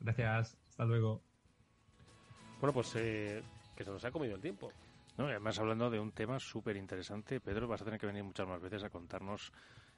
[0.00, 0.56] Gracias.
[0.70, 1.20] Hasta luego.
[2.60, 3.42] Bueno, pues eh,
[3.76, 4.72] que se nos ha comido el tiempo.
[5.18, 8.48] No, además hablando de un tema súper interesante, Pedro, vas a tener que venir muchas
[8.48, 9.52] más veces a contarnos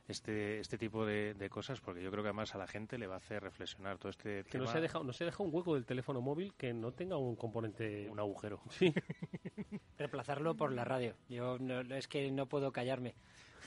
[0.08, 3.14] este, este tipo de, cosas, porque yo creo que además a la gente le va
[3.14, 5.84] a hacer reflexionar todo este que no se deja no se deja un hueco del
[5.84, 8.60] teléfono móvil que no tenga un componente un agujero.
[8.70, 8.92] sí.
[9.98, 11.14] Reemplazarlo por la radio.
[11.28, 13.14] Yo no, es que no puedo callarme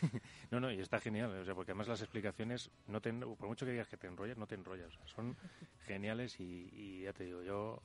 [0.52, 3.72] no, no, y está genial, o sea, porque además las explicaciones, no por mucho que
[3.72, 4.94] digas que te enrollas, no te enrollas.
[5.06, 5.36] son
[5.86, 7.82] geniales y, ya te digo, yo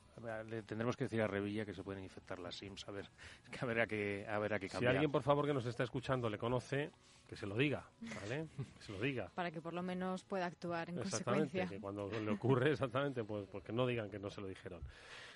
[0.49, 3.09] le tendremos que decir a Revilla que se pueden infectar las SIMs, a ver,
[3.51, 4.93] que a ver a qué, a ver a qué cambiar.
[4.93, 6.91] Si alguien, por favor, que nos está escuchando le conoce,
[7.27, 7.85] que se lo diga,
[8.21, 8.47] ¿vale?
[8.77, 9.29] Que se lo diga.
[9.35, 11.67] Para que por lo menos pueda actuar en consecuencia.
[11.67, 14.81] que cuando le ocurre, exactamente, pues porque no digan que no se lo dijeron.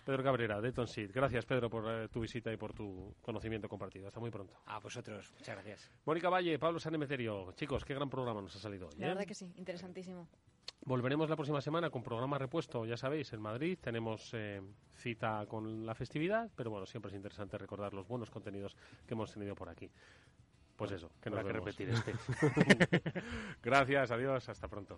[0.05, 1.11] Pedro Cabrera, de Tonsit.
[1.13, 4.07] Gracias, Pedro, por eh, tu visita y por tu conocimiento compartido.
[4.07, 4.53] Hasta muy pronto.
[4.65, 5.31] A vosotros.
[5.33, 5.91] Muchas gracias.
[6.05, 7.51] Mónica Valle, Pablo Sanemeterio.
[7.53, 8.95] Chicos, qué gran programa nos ha salido hoy.
[8.97, 9.27] La verdad ¿eh?
[9.27, 10.27] que sí, interesantísimo.
[10.83, 14.61] Volveremos la próxima semana con programa repuesto, ya sabéis, en Madrid tenemos eh,
[14.95, 18.75] cita con la festividad, pero bueno, siempre es interesante recordar los buenos contenidos
[19.05, 19.91] que hemos tenido por aquí.
[20.75, 22.13] Pues eso, que no hay que repetir este.
[23.61, 24.97] Gracias, adiós, hasta pronto.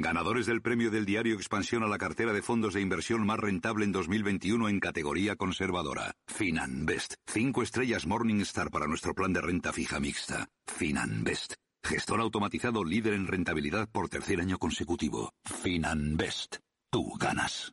[0.00, 3.84] ganadores del premio del diario Expansión a la cartera de fondos de inversión más rentable
[3.84, 6.14] en 2021 en categoría conservadora.
[6.26, 10.48] Finanbest, cinco estrellas Morningstar para nuestro plan de renta fija mixta.
[10.66, 15.32] Finanbest, gestor automatizado líder en rentabilidad por tercer año consecutivo.
[15.44, 16.56] Finanbest,
[16.90, 17.72] tú ganas.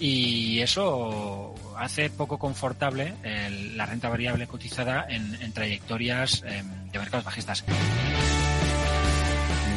[0.00, 3.14] Y eso hace poco confortable
[3.74, 7.64] la renta variable cotizada en, en trayectorias em, de mercados bajistas.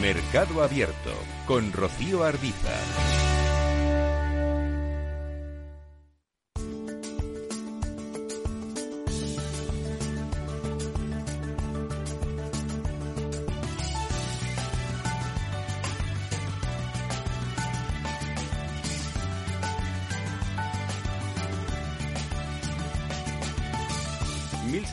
[0.02, 1.14] Mercado Abierto
[1.46, 3.33] con Rocío Arbiza.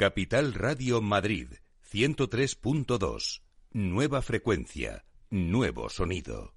[0.00, 1.48] Capital Radio Madrid
[1.92, 3.42] 103.2.
[3.72, 6.54] Nueva frecuencia, nuevo sonido.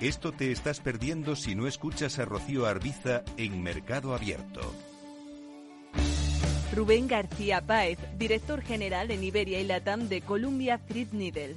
[0.00, 4.60] Esto te estás perdiendo si no escuchas a Rocío Arbiza en Mercado Abierto.
[6.72, 11.56] Rubén García Páez, director general en Iberia y Latam de Columbia Threadneedle.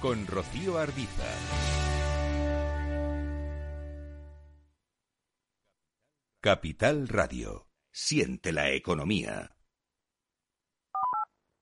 [0.00, 1.24] con Rocío Arbiza.
[6.40, 7.68] Capital Radio.
[7.90, 9.57] Siente la economía.